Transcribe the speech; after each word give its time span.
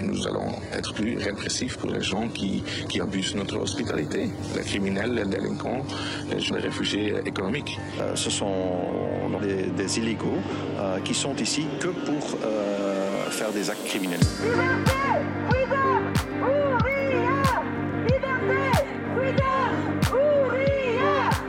Nous 0.00 0.26
allons 0.26 0.52
être 0.72 0.94
plus 0.94 1.18
répressifs 1.18 1.76
pour 1.78 1.90
les 1.90 2.02
gens 2.02 2.28
qui, 2.28 2.62
qui 2.88 3.00
abusent 3.00 3.32
de 3.32 3.38
notre 3.38 3.58
hospitalité, 3.58 4.28
les 4.56 4.62
criminels, 4.62 5.14
les 5.14 5.24
délinquants, 5.24 5.84
les, 6.30 6.58
réfugiés 6.58 7.14
économiques. 7.24 7.78
Euh, 8.00 8.14
ce 8.14 8.30
sont 8.30 9.30
des, 9.40 9.66
des 9.66 9.98
illégaux 9.98 10.38
euh, 10.78 11.00
qui 11.00 11.14
sont 11.14 11.34
ici 11.36 11.66
que 11.80 11.88
pour 11.88 12.38
euh, 12.44 12.67
faire 13.38 13.52
des 13.52 13.70
actes 13.70 13.84
criminels. 13.84 14.18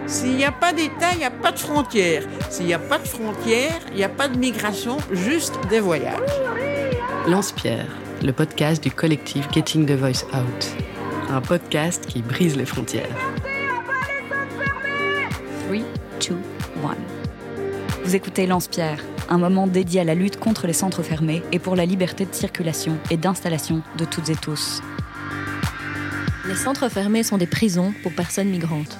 S'il 0.05 0.35
n'y 0.35 0.45
a 0.45 0.51
pas 0.51 0.71
d'État, 0.71 1.13
il 1.13 1.17
n'y 1.17 1.25
a 1.25 1.31
pas 1.31 1.51
de 1.51 1.57
frontières. 1.57 2.23
S'il 2.51 2.67
n'y 2.67 2.73
a 2.73 2.79
pas 2.79 2.99
de 2.99 3.07
frontières, 3.07 3.79
il 3.89 3.95
n'y 3.95 4.03
a 4.03 4.09
pas 4.09 4.27
de 4.27 4.37
migration, 4.37 4.97
juste 5.11 5.55
des 5.69 5.79
voyages. 5.79 6.19
Lance-Pierre, 7.27 7.87
le 8.23 8.33
podcast 8.33 8.83
du 8.83 8.91
collectif 8.91 9.47
Getting 9.51 9.87
the 9.87 9.93
Voice 9.93 10.25
Out. 10.33 10.67
Un 11.31 11.41
podcast 11.41 12.05
qui 12.05 12.21
brise 12.21 12.55
les 12.55 12.65
frontières. 12.65 13.09
3, 15.67 15.79
2, 16.19 16.35
1. 16.83 16.95
Vous 18.03 18.15
écoutez 18.15 18.45
Lance-Pierre, 18.45 18.99
un 19.29 19.37
moment 19.37 19.67
dédié 19.67 20.01
à 20.01 20.03
la 20.03 20.15
lutte 20.15 20.39
contre 20.39 20.67
les 20.67 20.73
centres 20.73 21.03
fermés 21.03 21.43
et 21.51 21.59
pour 21.59 21.75
la 21.75 21.85
liberté 21.85 22.25
de 22.25 22.33
circulation 22.33 22.97
et 23.09 23.17
d'installation 23.17 23.81
de 23.97 24.05
toutes 24.05 24.29
et 24.29 24.35
tous. 24.35 24.81
Les 26.47 26.55
centres 26.55 26.89
fermés 26.89 27.23
sont 27.23 27.37
des 27.37 27.47
prisons 27.47 27.93
pour 28.01 28.11
personnes 28.13 28.49
migrantes. 28.49 28.97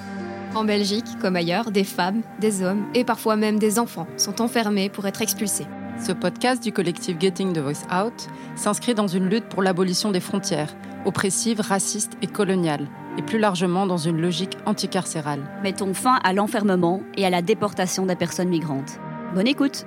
En 0.54 0.64
Belgique, 0.64 1.18
comme 1.20 1.36
ailleurs, 1.36 1.70
des 1.70 1.84
femmes, 1.84 2.22
des 2.40 2.62
hommes 2.62 2.84
et 2.94 3.04
parfois 3.04 3.36
même 3.36 3.58
des 3.58 3.78
enfants 3.78 4.06
sont 4.16 4.40
enfermés 4.40 4.88
pour 4.88 5.06
être 5.06 5.22
expulsés. 5.22 5.66
Ce 5.98 6.12
podcast 6.12 6.62
du 6.62 6.72
collectif 6.72 7.16
Getting 7.20 7.52
the 7.52 7.58
Voice 7.58 7.86
Out 7.92 8.28
s'inscrit 8.56 8.94
dans 8.94 9.06
une 9.06 9.28
lutte 9.28 9.48
pour 9.48 9.62
l'abolition 9.62 10.10
des 10.10 10.20
frontières, 10.20 10.74
oppressives, 11.04 11.60
racistes 11.60 12.14
et 12.22 12.26
coloniales, 12.26 12.88
et 13.18 13.22
plus 13.22 13.38
largement 13.38 13.86
dans 13.86 13.98
une 13.98 14.20
logique 14.20 14.56
anticarcérale. 14.66 15.42
Mettons 15.62 15.94
fin 15.94 16.18
à 16.24 16.32
l'enfermement 16.32 17.02
et 17.16 17.26
à 17.26 17.30
la 17.30 17.42
déportation 17.42 18.06
des 18.06 18.16
personnes 18.16 18.48
migrantes. 18.48 18.98
Bonne 19.34 19.46
écoute 19.46 19.86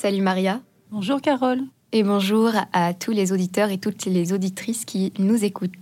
Salut 0.00 0.22
Maria. 0.22 0.60
Bonjour 0.92 1.20
Carole. 1.20 1.58
Et 1.90 2.04
bonjour 2.04 2.52
à 2.72 2.94
tous 2.94 3.10
les 3.10 3.32
auditeurs 3.32 3.70
et 3.70 3.78
toutes 3.78 4.04
les 4.04 4.32
auditrices 4.32 4.84
qui 4.84 5.12
nous 5.18 5.44
écoutent. 5.44 5.72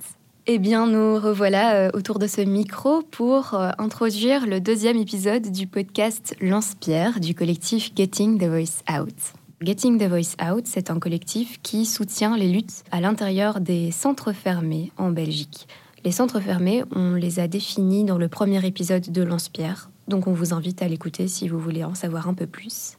Eh 0.47 0.59
bien, 0.59 0.87
nous 0.87 1.17
revoilà 1.17 1.75
euh, 1.75 1.91
autour 1.93 2.19
de 2.19 2.27
ce 2.27 2.41
micro 2.41 3.03
pour 3.03 3.53
euh, 3.53 3.73
introduire 3.77 4.47
le 4.47 4.59
deuxième 4.59 4.97
épisode 4.97 5.53
du 5.53 5.67
podcast 5.67 6.35
Lance-Pierre 6.41 7.21
du 7.21 7.35
collectif 7.35 7.95
Getting 7.95 8.39
the 8.39 8.49
Voice 8.49 8.83
Out. 8.91 9.35
Getting 9.61 9.99
the 9.99 10.09
Voice 10.09 10.35
Out, 10.43 10.65
c'est 10.65 10.91
un 10.91 10.99
collectif 10.99 11.61
qui 11.61 11.85
soutient 11.85 12.39
les 12.39 12.49
luttes 12.49 12.85
à 12.91 13.03
l'intérieur 13.03 13.61
des 13.61 13.91
centres 13.91 14.33
fermés 14.33 14.93
en 14.97 15.11
Belgique. 15.11 15.69
Les 16.07 16.13
centres 16.13 16.41
fermés, 16.41 16.85
on 16.91 17.13
les 17.13 17.39
a 17.39 17.49
définis 17.49 18.05
dans 18.05 18.17
le 18.17 18.29
premier 18.29 18.67
épisode 18.67 19.13
de 19.13 19.23
Lance-Pierre, 19.23 19.91
donc 20.09 20.27
on 20.27 20.33
vous 20.33 20.55
invite 20.55 20.81
à 20.81 20.89
l'écouter 20.89 21.29
si 21.29 21.49
vous 21.49 21.59
voulez 21.59 21.85
en 21.85 21.95
savoir 21.95 22.31
un 22.31 22.35
peu 22.35 22.47
plus. 22.47 22.96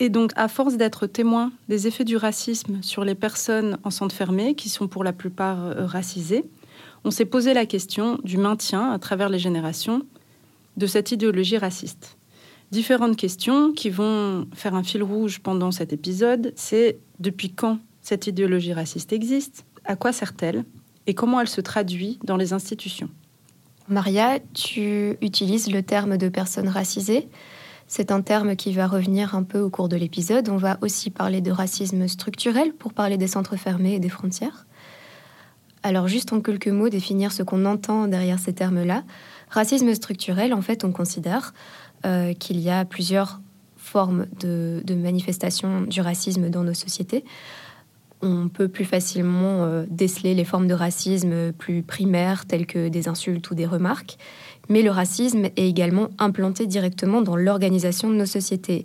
Et 0.00 0.08
donc, 0.08 0.32
à 0.34 0.48
force 0.48 0.76
d'être 0.76 1.06
témoin 1.06 1.52
des 1.68 1.86
effets 1.86 2.04
du 2.04 2.16
racisme 2.16 2.82
sur 2.82 3.04
les 3.04 3.14
personnes 3.14 3.78
en 3.84 3.90
centre 3.90 4.14
fermé, 4.14 4.54
qui 4.54 4.70
sont 4.70 4.88
pour 4.88 5.04
la 5.04 5.12
plupart 5.12 5.62
euh, 5.62 5.84
racisées, 5.84 6.44
on 7.04 7.10
s'est 7.10 7.26
posé 7.26 7.52
la 7.52 7.66
question 7.66 8.18
du 8.24 8.38
maintien, 8.38 8.90
à 8.90 8.98
travers 8.98 9.28
les 9.28 9.38
générations, 9.38 10.02
de 10.78 10.86
cette 10.86 11.12
idéologie 11.12 11.58
raciste. 11.58 12.16
Différentes 12.70 13.16
questions 13.16 13.72
qui 13.72 13.90
vont 13.90 14.46
faire 14.54 14.74
un 14.74 14.82
fil 14.82 15.02
rouge 15.02 15.40
pendant 15.40 15.70
cet 15.70 15.92
épisode, 15.92 16.52
c'est 16.56 16.98
depuis 17.18 17.52
quand 17.52 17.78
cette 18.00 18.26
idéologie 18.26 18.72
raciste 18.72 19.12
existe, 19.12 19.66
à 19.84 19.96
quoi 19.96 20.12
sert-elle 20.12 20.64
et 21.06 21.14
comment 21.14 21.40
elle 21.40 21.48
se 21.48 21.60
traduit 21.60 22.18
dans 22.24 22.36
les 22.36 22.52
institutions? 22.52 23.10
Maria, 23.88 24.38
tu 24.54 25.18
utilises 25.20 25.70
le 25.70 25.82
terme 25.82 26.16
de 26.16 26.28
personnes 26.28 26.68
racisées. 26.68 27.28
C'est 27.92 28.12
un 28.12 28.20
terme 28.20 28.54
qui 28.54 28.72
va 28.72 28.86
revenir 28.86 29.34
un 29.34 29.42
peu 29.42 29.58
au 29.58 29.68
cours 29.68 29.88
de 29.88 29.96
l'épisode. 29.96 30.48
On 30.48 30.58
va 30.58 30.78
aussi 30.80 31.10
parler 31.10 31.40
de 31.40 31.50
racisme 31.50 32.06
structurel 32.06 32.72
pour 32.72 32.92
parler 32.92 33.18
des 33.18 33.26
centres 33.26 33.56
fermés 33.56 33.94
et 33.94 33.98
des 33.98 34.08
frontières. 34.08 34.64
Alors 35.82 36.06
juste 36.06 36.32
en 36.32 36.40
quelques 36.40 36.68
mots, 36.68 36.88
définir 36.88 37.32
ce 37.32 37.42
qu'on 37.42 37.64
entend 37.64 38.06
derrière 38.06 38.38
ces 38.38 38.52
termes-là. 38.52 39.02
Racisme 39.48 39.92
structurel, 39.92 40.54
en 40.54 40.62
fait, 40.62 40.84
on 40.84 40.92
considère 40.92 41.52
euh, 42.06 42.32
qu'il 42.32 42.60
y 42.60 42.70
a 42.70 42.84
plusieurs 42.84 43.40
formes 43.76 44.26
de, 44.38 44.82
de 44.84 44.94
manifestation 44.94 45.80
du 45.80 46.00
racisme 46.00 46.48
dans 46.48 46.62
nos 46.62 46.74
sociétés. 46.74 47.24
On 48.22 48.48
peut 48.48 48.68
plus 48.68 48.84
facilement 48.84 49.64
euh, 49.64 49.84
déceler 49.90 50.34
les 50.34 50.44
formes 50.44 50.68
de 50.68 50.74
racisme 50.74 51.52
plus 51.52 51.82
primaires, 51.82 52.46
telles 52.46 52.66
que 52.66 52.88
des 52.88 53.08
insultes 53.08 53.50
ou 53.50 53.56
des 53.56 53.66
remarques. 53.66 54.16
Mais 54.68 54.82
le 54.82 54.90
racisme 54.90 55.46
est 55.46 55.68
également 55.68 56.10
implanté 56.18 56.66
directement 56.66 57.22
dans 57.22 57.36
l'organisation 57.36 58.10
de 58.10 58.14
nos 58.14 58.26
sociétés 58.26 58.84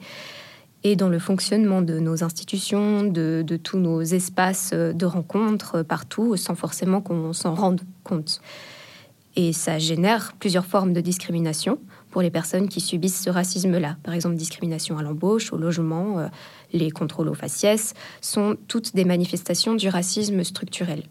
et 0.84 0.96
dans 0.96 1.10
le 1.10 1.18
fonctionnement 1.18 1.82
de 1.82 2.00
nos 2.00 2.24
institutions, 2.24 3.04
de, 3.04 3.44
tous 3.62 3.80
nos 3.80 4.02
espaces 4.02 4.72
de 4.72 5.06
rencontres 5.06 5.82
partout, 5.82 6.38
sans 6.38 6.54
forcément 6.54 7.02
qu'on 7.02 7.34
s'en 7.34 7.56
rende 7.56 7.82
compte. 8.04 8.40
Et 9.36 9.52
ça 9.52 9.80
génère 9.80 10.34
plusieurs 10.40 10.66
formes 10.66 10.94
de 10.94 11.02
discrimination 11.02 11.80
pour 12.12 12.22
les 12.22 12.30
personnes 12.30 12.70
qui 12.70 12.80
subissent 12.80 13.22
ce 13.22 13.30
racisme-là. 13.30 13.98
Par 14.04 14.14
exemple, 14.14 14.36
discrimination 14.36 14.98
à 14.98 15.04
l'embauche, 15.04 15.52
au 15.52 15.58
logement, 15.58 16.20
euh, 16.20 16.28
les 16.72 16.90
contrôles 16.90 17.28
aux 17.28 17.34
faciès, 17.34 17.94
sont 18.22 18.56
toutes 18.68 18.96
des 18.96 19.04
manifestations 19.04 19.74
du 19.74 19.90
racisme 19.90 20.44
structurel. 20.44 21.04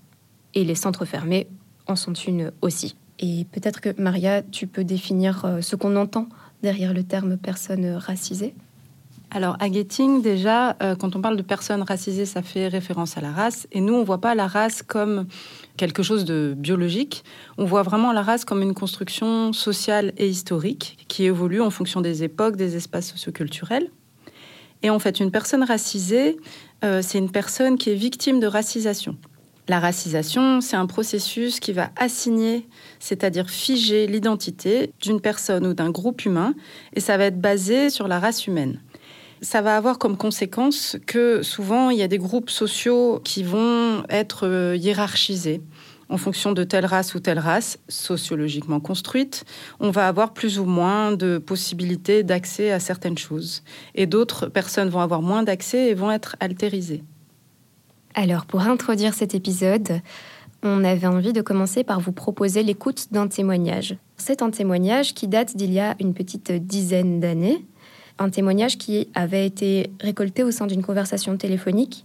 Et 0.54 0.64
les 0.64 0.75
centres 0.75 1.04
fermés 1.04 1.48
en 1.86 1.96
sont 1.96 2.14
une 2.14 2.52
aussi. 2.62 2.96
Et 3.19 3.47
peut-être 3.52 3.80
que 3.80 4.00
Maria, 4.00 4.42
tu 4.42 4.66
peux 4.66 4.84
définir 4.84 5.44
euh, 5.44 5.60
ce 5.60 5.76
qu'on 5.76 5.97
entend 5.97 6.28
derrière 6.62 6.94
le 6.94 7.04
terme 7.04 7.36
personne 7.36 7.86
racisée 7.94 8.54
alors, 9.36 9.56
à 9.58 9.69
Getting, 9.69 10.22
déjà, 10.22 10.76
euh, 10.80 10.94
quand 10.94 11.16
on 11.16 11.20
parle 11.20 11.36
de 11.36 11.42
personnes 11.42 11.82
racisées, 11.82 12.25
ça 12.25 12.41
fait 12.41 12.69
référence 12.69 13.19
à 13.19 13.20
la 13.20 13.32
race. 13.32 13.66
Et 13.72 13.80
nous, 13.80 13.92
on 13.92 13.98
ne 13.98 14.04
voit 14.04 14.20
pas 14.20 14.36
la 14.36 14.47
race 14.47 14.80
comme 14.80 15.26
quelque 15.76 16.04
chose 16.04 16.25
de 16.25 16.54
biologique. 16.56 17.25
On 17.58 17.64
voit 17.64 17.82
vraiment 17.82 18.12
la 18.12 18.22
race 18.22 18.44
comme 18.44 18.62
une 18.62 18.75
construction 18.75 19.52
sociale 19.52 20.12
et 20.19 20.28
historique 20.28 21.04
qui 21.08 21.25
évolue 21.25 21.60
en 21.60 21.70
fonction 21.70 22.00
des 22.00 22.22
époques, 22.22 22.54
des 22.54 22.76
espaces 22.76 23.08
socioculturels. 23.08 23.91
Et 24.84 24.91
en 24.91 25.00
fait, 25.00 25.19
une 25.19 25.32
personne 25.32 25.64
racisée, 25.64 26.36
euh, 26.84 27.02
c'est 27.02 27.19
une 27.19 27.32
personne 27.32 27.76
qui 27.76 27.91
est 27.91 27.96
victime 27.96 28.38
de 28.38 28.46
racisation. 28.46 29.16
La 29.66 29.80
racisation, 29.80 30.60
c'est 30.60 30.76
un 30.76 30.86
processus 30.86 31.58
qui 31.58 31.72
va 31.72 31.91
assigner, 31.97 32.69
c'est-à-dire 32.98 33.48
figer 33.48 34.06
l'identité 34.06 34.92
d'une 35.00 35.20
personne 35.20 35.66
ou 35.66 35.72
d'un 35.72 35.91
groupe 35.91 36.25
humain, 36.25 36.54
et 36.92 37.00
ça 37.00 37.16
va 37.16 37.25
être 37.25 37.41
basé 37.41 37.88
sur 37.91 38.08
la 38.08 38.19
race 38.19 38.47
humaine 38.47 38.80
ça 39.42 39.60
va 39.60 39.76
avoir 39.76 39.98
comme 39.98 40.16
conséquence 40.16 40.97
que 41.06 41.42
souvent 41.42 41.91
il 41.91 41.98
y 41.98 42.02
a 42.02 42.08
des 42.08 42.16
groupes 42.16 42.48
sociaux 42.48 43.20
qui 43.22 43.42
vont 43.42 44.02
être 44.08 44.47
euh, 44.47 44.75
hiérarchisés 44.75 45.60
en 46.08 46.16
fonction 46.16 46.52
de 46.52 46.64
telle 46.64 46.86
race 46.86 47.14
ou 47.14 47.20
telle 47.20 47.38
race 47.38 47.78
sociologiquement 47.88 48.81
construite, 48.81 49.44
on 49.81 49.91
va 49.91 50.06
avoir 50.06 50.32
plus 50.32 50.58
ou 50.58 50.64
moins 50.64 51.12
de 51.12 51.38
possibilités 51.38 52.22
d'accès 52.22 52.70
à 52.70 52.81
certaines 52.81 53.19
choses. 53.19 53.62
Et 53.94 54.06
d'autres 54.06 54.46
personnes 54.46 54.90
vont 54.90 55.00
avoir 55.00 55.22
moins 55.22 55.43
d'accès 55.43 55.88
et 55.88 55.94
vont 55.94 56.10
être 56.10 56.37
altérisées. 56.40 57.02
Alors, 58.14 58.46
pour 58.46 58.61
introduire 58.62 59.14
cet 59.14 59.34
épisode, 59.34 60.00
on 60.62 60.84
avait 60.84 61.06
envie 61.06 61.32
de 61.32 61.43
commencer 61.43 61.84
par 61.84 62.00
vous 62.00 62.12
proposer 62.12 62.62
l'écoute 62.62 63.08
d'un 63.12 63.28
témoignage. 63.28 63.96
C'est 64.16 64.40
un 64.40 64.50
témoignage 64.50 65.14
qui 65.14 65.28
date 65.28 65.56
d'il 65.56 65.72
y 65.72 65.81
a 65.81 65.96
une 66.00 66.14
petite 66.14 66.52
dizaine 66.52 67.20
d'années 67.20 67.64
un 68.19 68.31
témoignage 68.31 68.78
qui 68.78 69.08
avait 69.14 69.46
été 69.46 69.90
récolté 70.00 70.43
au 70.43 70.50
sein 70.50 70.66
d'une 70.66 70.82
conversation 70.82 71.37
téléphonique 71.37 72.05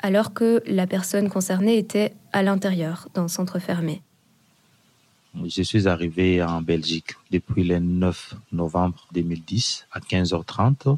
alors 0.00 0.34
que 0.34 0.62
la 0.66 0.86
personne 0.86 1.30
concernée 1.30 1.78
était 1.78 2.12
à 2.32 2.42
l'intérieur, 2.42 3.08
dans 3.14 3.28
centre 3.28 3.58
fermé. 3.58 4.02
Je 5.44 5.62
suis 5.62 5.88
arrivé 5.88 6.42
en 6.42 6.60
Belgique 6.60 7.14
depuis 7.30 7.64
le 7.64 7.78
9 7.78 8.34
novembre 8.52 9.06
2010 9.12 9.86
à 9.92 10.00
15h30. 10.00 10.96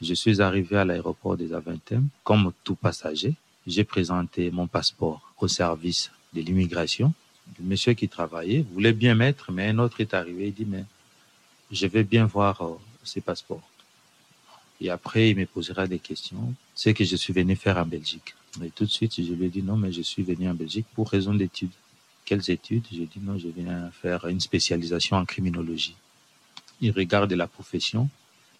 Je 0.00 0.14
suis 0.14 0.42
arrivé 0.42 0.76
à 0.76 0.84
l'aéroport 0.84 1.36
des 1.36 1.52
Aventem. 1.52 2.08
Comme 2.24 2.52
tout 2.64 2.74
passager, 2.74 3.34
j'ai 3.66 3.84
présenté 3.84 4.50
mon 4.50 4.66
passeport 4.66 5.34
au 5.38 5.48
service 5.48 6.10
de 6.32 6.40
l'immigration. 6.40 7.12
Le 7.58 7.64
monsieur 7.64 7.94
qui 7.94 8.08
travaillait 8.08 8.64
voulait 8.72 8.92
bien 8.92 9.14
mettre, 9.14 9.52
mais 9.52 9.68
un 9.68 9.78
autre 9.78 10.00
est 10.00 10.14
arrivé 10.14 10.48
et 10.48 10.50
dit, 10.50 10.66
mais 10.66 10.84
je 11.70 11.86
vais 11.86 12.04
bien 12.04 12.26
voir 12.26 12.62
euh, 12.62 12.78
ces 13.04 13.20
passeports. 13.20 13.68
Et 14.80 14.90
après, 14.90 15.30
il 15.30 15.36
me 15.36 15.46
posera 15.46 15.86
des 15.86 15.98
questions. 15.98 16.54
Ce 16.74 16.90
que 16.90 17.04
je 17.04 17.16
suis 17.16 17.32
venu 17.32 17.54
faire 17.54 17.78
en 17.78 17.86
Belgique. 17.86 18.34
Et 18.62 18.70
tout 18.70 18.84
de 18.84 18.90
suite, 18.90 19.14
je 19.16 19.32
lui 19.32 19.46
ai 19.46 19.48
dit 19.48 19.62
non, 19.62 19.76
mais 19.76 19.92
je 19.92 20.02
suis 20.02 20.22
venu 20.22 20.48
en 20.48 20.54
Belgique 20.54 20.86
pour 20.94 21.08
raison 21.08 21.34
d'études. 21.34 21.70
Quelles 22.24 22.50
études? 22.50 22.84
J'ai 22.90 23.06
dit 23.06 23.20
non, 23.20 23.38
je 23.38 23.48
viens 23.48 23.90
faire 23.90 24.26
une 24.26 24.40
spécialisation 24.40 25.16
en 25.16 25.24
criminologie. 25.24 25.94
Il 26.80 26.90
regarde 26.90 27.32
la 27.32 27.46
profession. 27.46 28.08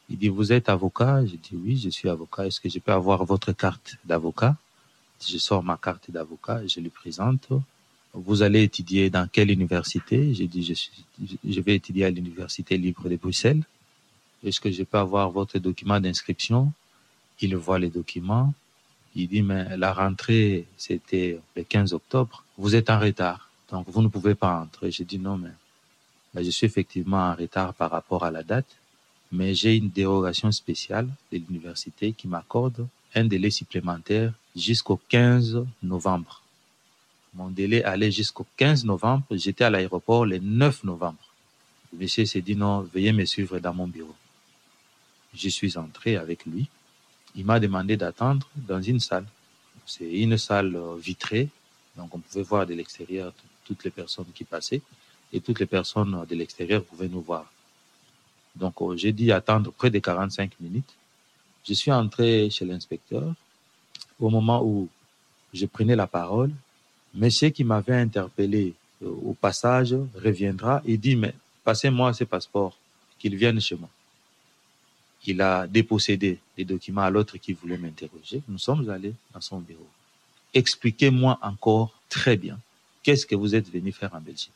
Il 0.09 0.19
dit, 0.19 0.29
vous 0.29 0.53
êtes 0.53 0.69
avocat? 0.69 1.25
Je 1.27 1.37
dis, 1.37 1.55
oui, 1.55 1.77
je 1.77 1.89
suis 1.89 2.09
avocat. 2.09 2.47
Est-ce 2.47 2.61
que 2.61 2.69
je 2.69 2.79
peux 2.79 2.93
avoir 2.93 3.25
votre 3.25 3.53
carte 3.53 3.97
d'avocat? 4.05 4.57
Je 5.25 5.39
sors 5.39 5.63
ma 5.63 5.77
carte 5.77 6.11
d'avocat, 6.11 6.67
je 6.67 6.81
lui 6.81 6.91
présente. 6.91 7.49
Vous 8.15 8.43
allez 8.43 8.63
étudier 8.63 9.09
dans 9.09 9.27
quelle 9.29 9.51
université? 9.51 10.35
J'ai 10.35 10.47
dit, 10.47 10.63
je, 10.63 10.75
je 11.49 11.61
vais 11.61 11.77
étudier 11.77 12.05
à 12.07 12.11
l'Université 12.11 12.77
libre 12.77 13.09
de 13.09 13.17
Bruxelles. 13.17 13.63
Est-ce 14.45 14.61
que 14.61 14.71
je 14.71 14.83
peux 14.83 14.99
avoir 14.99 15.31
votre 15.31 15.59
document 15.59 16.01
d'inscription? 16.01 16.73
Il 17.41 17.57
voit 17.57 17.79
les 17.79 17.89
documents. 17.91 18.53
Il 19.15 19.29
dit, 19.29 19.43
mais 19.43 19.77
la 19.77 19.93
rentrée, 19.93 20.67
c'était 20.77 21.39
le 21.57 21.63
15 21.63 21.93
octobre. 21.93 22.45
Vous 22.59 22.75
êtes 22.75 22.91
en 22.91 22.99
retard, 22.99 23.51
donc 23.71 23.89
vous 23.89 24.03
ne 24.03 24.09
pouvez 24.09 24.35
pas 24.35 24.61
entrer. 24.61 24.91
J'ai 24.91 25.05
dit, 25.05 25.19
non, 25.19 25.39
mais 25.39 26.45
je 26.45 26.51
suis 26.51 26.67
effectivement 26.67 27.31
en 27.31 27.35
retard 27.35 27.75
par 27.75 27.91
rapport 27.91 28.25
à 28.25 28.31
la 28.31 28.43
date, 28.43 28.77
mais 29.31 29.55
j'ai 29.55 29.77
une 29.77 29.91
dérogation 29.91 30.51
spéciale 30.51 31.09
de 31.31 31.39
l'université 31.39 32.13
qui 32.13 32.27
m'accorde 32.27 32.87
un 33.15 33.25
délai 33.25 33.51
supplémentaire 33.51 34.33
jusqu'au 34.55 35.01
15 35.09 35.65
novembre. 35.83 36.43
Mon 37.35 37.49
délai 37.49 37.83
allait 37.85 38.11
jusqu'au 38.11 38.47
15 38.57 38.85
novembre. 38.85 39.25
J'étais 39.31 39.65
à 39.65 39.71
l'aéroport 39.71 40.27
le 40.27 40.39
9 40.39 40.85
novembre. 40.85 41.19
Le 41.93 41.99
monsieur 42.01 42.27
s'est 42.27 42.43
dit 42.43 42.57
non, 42.57 42.81
veuillez 42.81 43.13
me 43.13 43.25
suivre 43.25 43.59
dans 43.59 43.75
mon 43.75 43.87
bureau. 43.87 44.15
Je 45.35 45.49
suis 45.49 45.79
entré 45.79 46.17
avec 46.17 46.45
lui. 46.45 46.69
Il 47.35 47.47
m'a 47.47 47.59
demandé 47.59 47.97
d'attendre 47.97 48.47
dans 48.57 48.83
une 48.83 49.01
salle. 49.01 49.27
C'est 49.87 50.11
une 50.11 50.37
salle 50.37 50.79
vitrée, 50.99 51.49
donc 51.97 52.15
on 52.15 52.19
pouvait 52.19 52.43
voir 52.43 52.67
de 52.67 52.75
l'extérieur 52.75 53.33
toutes 53.65 53.85
les 53.85 53.91
personnes 53.91 54.31
qui 54.35 54.45
passaient 54.45 54.83
et 55.33 55.41
toutes 55.41 55.61
les 55.61 55.67
personnes 55.67 56.25
de 56.29 56.35
l'extérieur 56.35 56.85
pouvaient 56.85 57.09
nous 57.09 57.23
voir. 57.23 57.51
Donc 58.55 58.75
j'ai 58.97 59.13
dit 59.13 59.33
attendre 59.33 59.73
près 59.73 59.91
de 59.91 59.99
45 59.99 60.61
minutes. 60.61 60.95
Je 61.65 61.73
suis 61.73 61.91
entré 61.93 62.51
chez 62.51 62.65
l'inspecteur. 62.65 63.35
Au 64.23 64.31
moment 64.31 64.61
où 64.65 64.89
je 65.53 65.67
prenais 65.67 65.97
la 65.97 66.07
parole, 66.07 66.53
monsieur 67.13 67.51
qui 67.51 67.65
m'avait 67.65 68.01
interpellé 68.07 68.73
au 69.05 69.35
passage 69.35 69.95
reviendra 70.15 70.81
et 70.87 70.97
dit 70.97 71.17
mais 71.17 71.35
passez-moi 71.65 72.15
ces 72.15 72.25
passeports, 72.25 72.77
qu'ils 73.19 73.37
viennent 73.37 73.61
chez 73.61 73.77
moi 73.77 73.91
il 75.27 75.41
a 75.41 75.67
dépossédé 75.67 76.39
les 76.57 76.65
documents 76.65 77.03
à 77.03 77.11
l'autre 77.11 77.37
qui 77.39 77.53
voulait 77.53 77.79
m'interroger. 77.79 78.43
Nous 78.49 78.59
sommes 78.59 78.89
allés 78.91 79.15
dans 79.33 79.41
son 79.41 79.61
bureau. 79.61 79.87
Expliquez-moi 80.55 81.39
encore 81.43 81.93
très 82.09 82.37
bien, 82.37 82.59
qu'est-ce 83.03 83.25
que 83.25 83.35
vous 83.35 83.55
êtes 83.55 83.71
venu 83.73 83.93
faire 83.93 84.15
en 84.15 84.21
Belgique? 84.21 84.53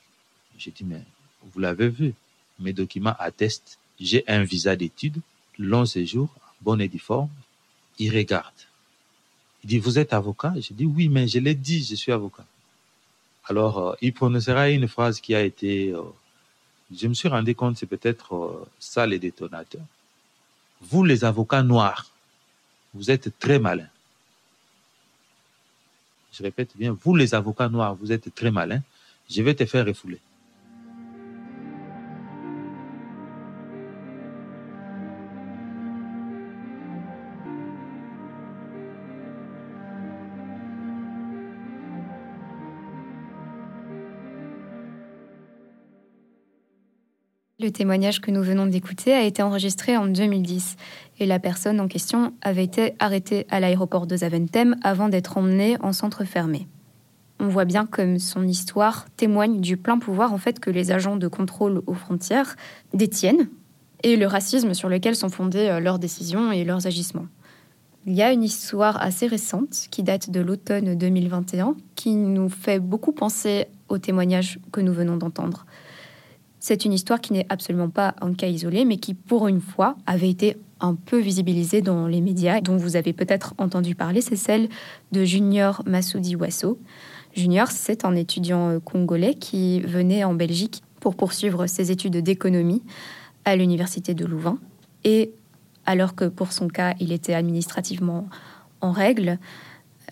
J'ai 0.59 0.71
dit, 0.71 0.85
mais 0.85 1.03
vous 1.43 1.61
l'avez 1.61 1.89
vu, 1.89 2.15
mes 2.59 2.73
documents 2.73 3.15
attestent, 3.19 3.79
j'ai 4.01 4.25
un 4.27 4.43
visa 4.43 4.77
d'études, 4.77 5.21
long 5.59 5.87
séjour, 5.87 6.29
bon 6.61 6.81
et 6.81 6.91
forme. 6.99 7.31
Il 7.99 8.15
regarde. 8.15 8.53
Il 9.67 9.69
dit, 9.69 9.79
vous 9.81 9.99
êtes 9.99 10.13
avocat? 10.13 10.55
J'ai 10.61 10.75
dit, 10.75 10.87
oui, 10.87 11.09
mais 11.09 11.27
je 11.27 11.41
l'ai 11.41 11.57
dit, 11.57 11.83
je 11.83 11.97
suis 11.97 12.13
avocat. 12.13 12.47
Alors, 13.47 13.79
euh, 13.79 13.95
il 14.01 14.13
prononcera 14.13 14.71
une 14.71 14.87
phrase 14.87 15.21
qui 15.21 15.35
a 15.35 15.43
été... 15.43 15.91
Euh, 15.91 16.03
je 16.97 17.09
me 17.09 17.15
suis 17.15 17.29
rendu 17.29 17.53
compte, 17.57 17.77
c'est 17.77 17.87
peut-être 17.87 18.37
euh, 18.37 18.69
ça 18.79 19.07
les 19.07 19.19
détonateurs 19.19 19.83
vous 20.81 21.05
les 21.05 21.25
avocats 21.25 21.63
noirs, 21.63 22.07
vous 22.95 23.11
êtes 23.11 23.39
très 23.39 23.59
malins. 23.59 23.89
Je 26.33 26.43
répète 26.43 26.77
bien, 26.77 26.97
vous 27.03 27.15
les 27.15 27.35
avocats 27.35 27.69
noirs, 27.69 27.95
vous 27.95 28.13
êtes 28.13 28.35
très 28.35 28.51
malins. 28.51 28.83
Je 29.29 29.43
vais 29.43 29.55
te 29.55 29.65
faire 29.65 29.87
refouler. 29.87 30.21
Le 47.67 47.73
témoignage 47.73 48.21
que 48.21 48.31
nous 48.31 48.45
venons 48.45 48.67
d'écouter 48.67 49.13
a 49.13 49.25
été 49.25 49.43
enregistré 49.43 49.97
en 49.97 50.07
2010 50.07 50.77
et 51.19 51.27
la 51.27 51.41
personne 51.41 51.81
en 51.81 51.89
question 51.89 52.33
avait 52.41 52.63
été 52.63 52.95
arrêtée 53.01 53.45
à 53.51 53.59
l'aéroport 53.59 54.07
de 54.07 54.19
Zaventem 54.19 54.77
avant 54.85 55.09
d'être 55.09 55.37
emmenée 55.37 55.77
en 55.81 55.93
centre 55.93 56.23
fermé. 56.23 56.69
On 57.41 57.49
voit 57.49 57.65
bien 57.65 57.85
comme 57.85 58.21
son 58.21 58.47
histoire 58.47 59.07
témoigne 59.17 59.61
du 59.61 59.77
plein 59.77 59.99
pouvoir 59.99 60.33
en 60.33 60.39
fait 60.39 60.61
que 60.61 60.71
les 60.71 60.93
agents 60.93 61.17
de 61.17 61.27
contrôle 61.27 61.83
aux 61.89 61.95
frontières 61.95 62.55
détiennent 62.95 63.49
et 64.05 64.15
le 64.15 64.29
racisme 64.29 64.73
sur 64.73 64.89
lequel 64.89 65.17
sont 65.17 65.29
fondées 65.29 65.69
euh, 65.69 65.81
leurs 65.81 65.99
décisions 65.99 66.53
et 66.53 66.63
leurs 66.63 66.87
agissements. 66.87 67.27
Il 68.07 68.15
y 68.15 68.23
a 68.23 68.31
une 68.31 68.45
histoire 68.45 69.03
assez 69.03 69.27
récente 69.27 69.89
qui 69.91 70.05
date 70.05 70.31
de 70.31 70.39
l'automne 70.39 70.95
2021 70.95 71.75
qui 71.97 72.15
nous 72.15 72.49
fait 72.49 72.79
beaucoup 72.79 73.11
penser 73.11 73.67
au 73.89 73.99
témoignage 73.99 74.61
que 74.71 74.81
nous 74.81 74.93
venons 74.93 75.17
d'entendre. 75.17 75.67
C'est 76.59 76.85
une 76.85 76.93
histoire 76.93 77.21
qui 77.21 77.33
n'est 77.33 77.47
absolument 77.49 77.91
pas 77.91 78.15
un 78.21 78.35
cas 78.35 78.49
isolé, 78.49 78.85
mais 78.85 78.97
qui, 78.97 79.15
pour 79.15 79.47
une 79.49 79.61
fois, 79.61 79.97
avait 80.07 80.31
été 80.31 80.57
un 80.81 80.95
peu 80.95 81.19
visibilisée 81.19 81.81
dans 81.81 82.07
les 82.07 82.21
médias, 82.21 82.61
dont 82.61 82.77
vous 82.77 82.97
avez 82.97 83.13
peut-être 83.13 83.55
entendu 83.59 83.95
parler, 83.95 84.21
c'est 84.21 84.37
celle 84.37 84.69
de 85.13 85.25
Junior 85.25 85.83
Massoudi 85.87 86.37
Wasso. 86.37 86.79
Junior, 87.35 87.71
c'est 87.71 88.05
un 88.05 88.15
étudiant 88.15 88.71
euh, 88.71 88.81
congolais 88.81 89.35
qui 89.35 89.81
venait 89.81 90.25
en 90.25 90.35
Belgique 90.35 90.83
pour 91.01 91.15
poursuivre 91.15 91.67
ses 91.67 91.91
études 91.91 92.17
d'économie 92.17 92.83
à 93.45 93.57
l'université 93.57 94.15
de 94.15 94.25
Louvain. 94.25 94.59
Et 95.05 95.33
alors 95.85 96.15
que 96.15 96.25
pour 96.25 96.53
son 96.53 96.69
cas, 96.69 96.95
il 96.99 97.13
était 97.13 97.35
administrativement 97.35 98.29
en 98.81 98.91
règle, 98.91 99.39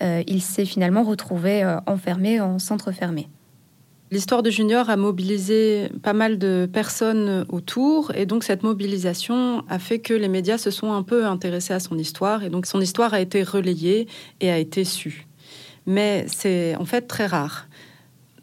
euh, 0.03 0.23
il 0.27 0.41
s'est 0.41 0.65
finalement 0.65 1.03
retrouvé 1.03 1.63
euh, 1.63 1.79
enfermé 1.87 2.41
en 2.41 2.59
centre 2.59 2.93
fermé. 2.93 3.29
L'histoire 4.15 4.45
de 4.45 4.51
Junior 4.51 4.91
a 4.91 4.97
mobilisé 4.97 5.89
pas 6.05 6.13
mal 6.13 6.39
de 6.39 6.69
personnes 6.73 7.45
autour 7.49 8.15
et 8.15 8.27
donc 8.27 8.45
cette 8.45 8.63
mobilisation 8.63 9.65
a 9.69 9.81
fait 9.81 9.99
que 9.99 10.15
les 10.15 10.29
médias 10.29 10.57
se 10.57 10.71
sont 10.71 10.93
un 10.93 11.03
peu 11.03 11.27
intéressés 11.27 11.75
à 11.75 11.81
son 11.81 11.99
histoire 11.99 12.45
et 12.45 12.49
donc 12.49 12.67
son 12.67 12.81
histoire 12.81 13.13
a 13.13 13.21
été 13.21 13.43
relayée 13.43 14.07
et 14.41 14.53
a 14.53 14.59
été 14.59 14.85
sue. 14.85 15.27
Mais 15.87 16.27
c'est 16.29 16.77
en 16.77 16.85
fait 16.85 17.09
très 17.09 17.27
rare. 17.27 17.67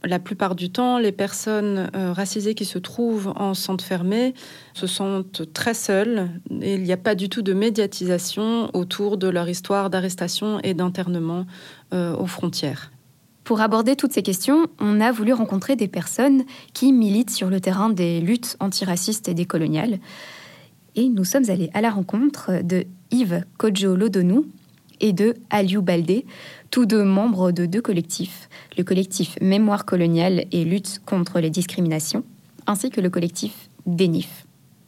La 0.04 0.20
plupart 0.20 0.56
du 0.56 0.70
temps, 0.70 0.98
les 0.98 1.14
personnes 1.14 1.90
euh, 1.96 2.12
racisées 2.12 2.54
qui 2.54 2.66
se 2.66 2.78
trouvent 2.78 3.32
en 3.38 3.54
centre 3.54 3.86
fermé 3.86 4.34
se 4.74 4.88
sentent 4.88 5.54
très 5.54 5.74
seules 5.74 6.32
et 6.60 6.74
il 6.74 6.84
n'y 6.84 6.92
a 6.92 6.98
pas 6.98 7.16
du 7.16 7.30
tout 7.30 7.44
de 7.44 7.54
médiatisation 7.54 8.70
autour 8.74 9.16
de 9.16 9.30
leur 9.30 9.48
histoire 9.48 9.90
d'arrestation 9.90 10.60
et 10.64 10.74
d'internement 10.74 11.46
euh, 11.94 12.14
aux 12.18 12.28
frontières. 12.28 12.92
Pour 13.44 13.62
aborder 13.62 13.96
toutes 13.96 14.14
ces 14.14 14.22
questions, 14.22 14.68
on 14.80 15.02
a 15.02 15.12
voulu 15.12 15.34
rencontrer 15.34 15.76
des 15.76 15.88
personnes 15.88 16.44
qui 16.74 16.94
militent 16.94 17.32
sur 17.32 17.50
le 17.50 17.60
terrain 17.60 17.90
des 17.90 18.22
luttes 18.22 18.56
antiracistes 18.60 19.28
et 19.28 19.34
décoloniales. 19.34 20.00
Et 20.96 21.10
nous 21.10 21.24
sommes 21.24 21.50
allés 21.50 21.70
à 21.74 21.82
la 21.82 21.90
rencontre 21.90 22.62
de 22.64 22.86
Yves 23.12 23.44
Kodjo 23.58 23.96
Lodonou 23.96 24.46
et 25.00 25.14
de 25.14 25.36
Aliou 25.50 25.82
Baldé, 25.82 26.26
tous 26.70 26.86
deux 26.86 27.04
membres 27.04 27.52
de 27.52 27.66
deux 27.66 27.82
collectifs, 27.82 28.48
le 28.78 28.84
collectif 28.84 29.38
Mémoire 29.42 29.86
coloniale 29.86 30.46
et 30.52 30.64
lutte 30.64 31.02
contre 31.06 31.40
les 31.40 31.50
discriminations, 31.50 32.24
ainsi 32.68 32.90
que 32.92 33.02
le 33.02 33.10
collectif 33.10 33.70
DENIF. 33.88 34.46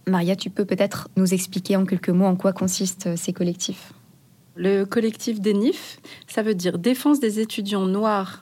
Maria, 0.07 0.35
tu 0.35 0.49
peux 0.49 0.65
peut-être 0.65 1.07
nous 1.17 1.33
expliquer 1.33 1.75
en 1.75 1.85
quelques 1.85 2.09
mots 2.09 2.25
en 2.25 2.35
quoi 2.35 2.53
consistent 2.53 3.15
ces 3.15 3.33
collectifs? 3.33 3.93
Le 4.55 4.85
collectif 4.85 5.41
DENIF, 5.41 5.99
ça 6.27 6.43
veut 6.43 6.55
dire 6.55 6.77
Défense 6.77 7.19
des 7.19 7.39
étudiants 7.39 7.85
noirs 7.85 8.41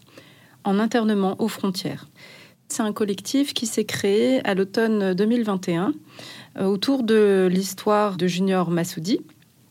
en 0.63 0.79
internement 0.79 1.35
aux 1.41 1.47
frontières. 1.47 2.07
C'est 2.67 2.83
un 2.83 2.93
collectif 2.93 3.53
qui 3.53 3.65
s'est 3.65 3.85
créé 3.85 4.45
à 4.47 4.53
l'automne 4.53 5.13
2021 5.13 5.93
euh, 6.57 6.65
autour 6.65 7.03
de 7.03 7.49
l'histoire 7.51 8.17
de 8.17 8.27
Junior 8.27 8.69
Massoudi. 8.69 9.19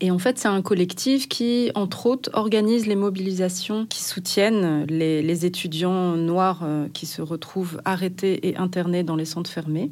Et 0.03 0.11
en 0.11 0.19
fait, 0.19 0.39
c'est 0.39 0.49
un 0.49 0.63
collectif 0.63 1.29
qui, 1.29 1.71
entre 1.75 2.07
autres, 2.07 2.31
organise 2.33 2.87
les 2.87 2.97
mobilisations 2.97 3.87
qui 3.87 4.03
soutiennent 4.03 4.87
les, 4.87 5.23
les 5.23 5.47
étudiants 5.47 6.17
noirs 6.17 6.61
euh, 6.63 6.89
qui 6.93 7.07
se 7.07 7.21
retrouvent 7.21 7.81
arrêtés 7.85 8.49
et 8.49 8.57
internés 8.57 9.03
dans 9.03 9.17
les 9.17 9.27
centres 9.27 9.51
fermés. 9.51 9.91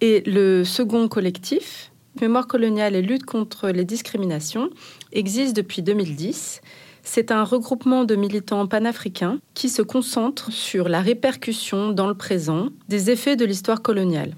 Et 0.00 0.22
le 0.26 0.64
second 0.64 1.08
collectif, 1.08 1.90
Mémoire 2.20 2.48
coloniale 2.48 2.96
et 2.96 3.02
lutte 3.02 3.24
contre 3.24 3.68
les 3.68 3.84
discriminations, 3.84 4.70
existe 5.12 5.56
depuis 5.56 5.82
2010 5.82 6.60
c'est 7.08 7.32
un 7.32 7.42
regroupement 7.42 8.04
de 8.04 8.14
militants 8.14 8.66
panafricains 8.66 9.38
qui 9.54 9.70
se 9.70 9.80
concentre 9.80 10.52
sur 10.52 10.90
la 10.90 11.00
répercussion 11.00 11.90
dans 11.90 12.06
le 12.06 12.14
présent 12.14 12.68
des 12.88 13.10
effets 13.10 13.34
de 13.34 13.46
l'histoire 13.46 13.80
coloniale. 13.80 14.34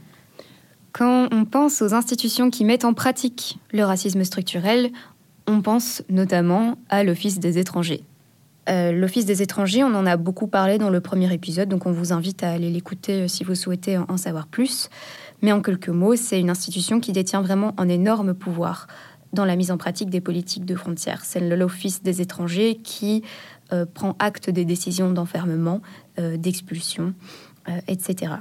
Quand 0.93 1.29
on 1.33 1.45
pense 1.45 1.83
aux 1.83 1.95
institutions 1.95 2.49
qui 2.49 2.65
mettent 2.65 2.85
en 2.85 2.95
pratique 2.95 3.59
le 3.73 3.83
racisme 3.83 4.23
structurel, 4.23 4.91
on 5.49 5.63
pense 5.63 6.03
notamment 6.09 6.79
à 6.89 7.03
l'Office 7.03 7.41
des 7.41 7.59
étrangers. 7.59 8.05
Euh, 8.69 8.93
L'Office 8.93 9.25
des 9.25 9.43
étrangers, 9.43 9.83
on 9.83 9.95
en 9.95 10.07
a 10.07 10.17
beaucoup 10.17 10.47
parlé 10.47 10.79
dans 10.79 10.91
le 10.91 11.01
premier 11.01 11.33
épisode, 11.33 11.69
donc 11.69 11.87
on 11.87 11.93
vous 11.93 12.13
invite 12.13 12.45
à 12.45 12.51
aller 12.51 12.71
l'écouter 12.71 13.23
euh, 13.23 13.29
si 13.29 13.43
vous 13.43 13.57
souhaitez 13.57 13.99
en 13.99 14.17
savoir 14.17 14.47
plus. 14.47 14.91
Mais 15.43 15.53
en 15.53 15.63
quelques 15.63 15.89
mots, 15.89 16.17
c'est 16.17 16.39
une 16.39 16.51
institution 16.51 17.01
qui 17.01 17.13
détient 17.13 17.41
vraiment 17.41 17.75
un 17.79 17.89
énorme 17.89 18.35
pouvoir 18.35 18.87
dans 19.33 19.45
la 19.45 19.57
mise 19.57 19.71
en 19.71 19.79
pratique 19.79 20.11
des 20.11 20.21
politiques 20.21 20.65
de 20.65 20.75
frontières. 20.75 21.25
C'est 21.25 21.41
l'Office 21.41 22.03
des 22.03 22.21
étrangers 22.21 22.77
qui 22.83 23.23
euh, 23.73 23.87
prend 23.87 24.17
acte 24.19 24.51
des 24.51 24.65
décisions 24.65 25.11
d'enfermement, 25.11 25.81
d'expulsion, 26.19 27.15
etc. 27.89 28.35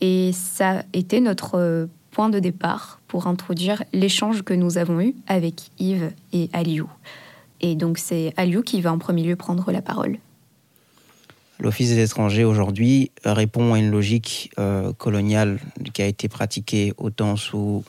Et 0.00 0.32
ça 0.32 0.80
a 0.80 0.82
été 0.92 1.20
notre 1.20 1.88
point 2.10 2.28
de 2.28 2.38
départ 2.38 3.00
pour 3.08 3.26
introduire 3.26 3.82
l'échange 3.92 4.42
que 4.42 4.54
nous 4.54 4.76
avons 4.76 5.00
eu 5.00 5.14
avec 5.26 5.70
Yves 5.78 6.12
et 6.32 6.50
Aliou. 6.52 6.88
Et 7.60 7.74
donc 7.74 7.98
c'est 7.98 8.32
Aliou 8.36 8.62
qui 8.62 8.80
va 8.80 8.92
en 8.92 8.98
premier 8.98 9.22
lieu 9.22 9.36
prendre 9.36 9.70
la 9.72 9.82
parole. 9.82 10.18
L'Office 11.60 11.88
des 11.88 12.02
étrangers 12.02 12.44
aujourd'hui 12.44 13.10
répond 13.24 13.74
à 13.74 13.78
une 13.78 13.90
logique 13.90 14.50
euh, 14.58 14.92
coloniale 14.92 15.58
qui 15.92 16.02
a 16.02 16.06
été 16.06 16.28
pratiquée 16.28 16.92
autant 16.98 17.36
sous 17.36 17.84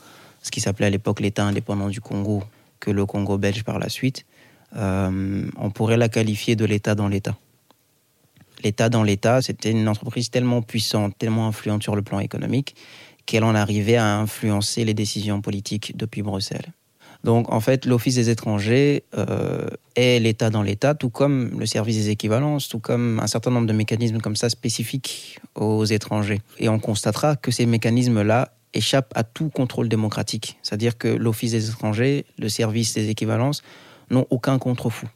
ce 0.46 0.52
qui 0.52 0.62
s'appelait 0.62 0.86
à 0.86 0.90
l'époque 0.92 1.22
l'État 1.22 1.44
indépendant 1.44 1.90
du 1.90 2.00
Congo 2.00 2.44
que 2.80 2.92
le 2.92 3.08
Congo 3.08 3.40
belge 3.40 3.64
par 3.64 3.80
la 3.80 3.90
suite. 3.90 4.28
Euh, 4.78 5.48
on 5.58 5.72
pourrait 5.72 5.98
la 5.98 6.08
qualifier 6.08 6.56
de 6.56 6.66
l'État 6.66 6.94
dans 6.94 7.08
l'État. 7.08 7.36
L'État 8.64 8.90
dans 8.90 9.02
l'État, 9.02 9.42
c'était 9.42 9.72
une 9.72 9.88
entreprise 9.88 10.30
tellement 10.30 10.62
puissante, 10.62 11.18
tellement 11.18 11.48
influente 11.48 11.82
sur 11.82 11.96
le 11.96 12.04
plan 12.04 12.20
économique, 12.20 12.76
qu'elle 13.26 13.44
en 13.44 13.56
arrivait 13.56 13.96
à 13.96 14.18
influencer 14.20 14.86
les 14.86 14.94
décisions 14.94 15.42
politiques 15.42 15.98
depuis 15.98 16.22
Bruxelles. 16.22 16.74
Donc 17.24 17.52
en 17.52 17.60
fait, 17.60 17.88
l'Office 17.88 18.14
des 18.14 18.30
étrangers 18.30 19.04
euh, 19.18 19.68
est 19.96 20.20
l'État 20.20 20.52
dans 20.52 20.62
l'État, 20.62 20.94
tout 20.94 21.10
comme 21.10 21.60
le 21.60 21.66
service 21.66 21.96
des 21.96 22.10
équivalences, 22.12 22.70
tout 22.70 22.78
comme 22.78 23.20
un 23.20 23.26
certain 23.26 23.50
nombre 23.50 23.66
de 23.66 23.74
mécanismes 23.74 24.20
comme 24.20 24.36
ça 24.36 24.50
spécifiques 24.50 25.40
aux 25.56 25.86
étrangers. 25.86 26.42
Et 26.60 26.70
on 26.70 26.78
constatera 26.78 27.36
que 27.36 27.50
ces 27.50 27.66
mécanismes-là 27.66 28.55
échappent 28.76 29.12
à 29.16 29.24
tout 29.24 29.50
contrôle 29.50 29.90
démocratique. 29.90 30.58
C'est-à-dire 30.62 30.98
que 30.98 31.08
l'Office 31.08 31.52
des 31.52 31.70
étrangers, 31.70 32.26
le 32.38 32.50
service 32.50 32.94
des 32.94 33.10
équivalences 33.10 33.64
n'ont 34.12 34.28
aucun 34.30 34.60
contre-fou. 34.60 35.08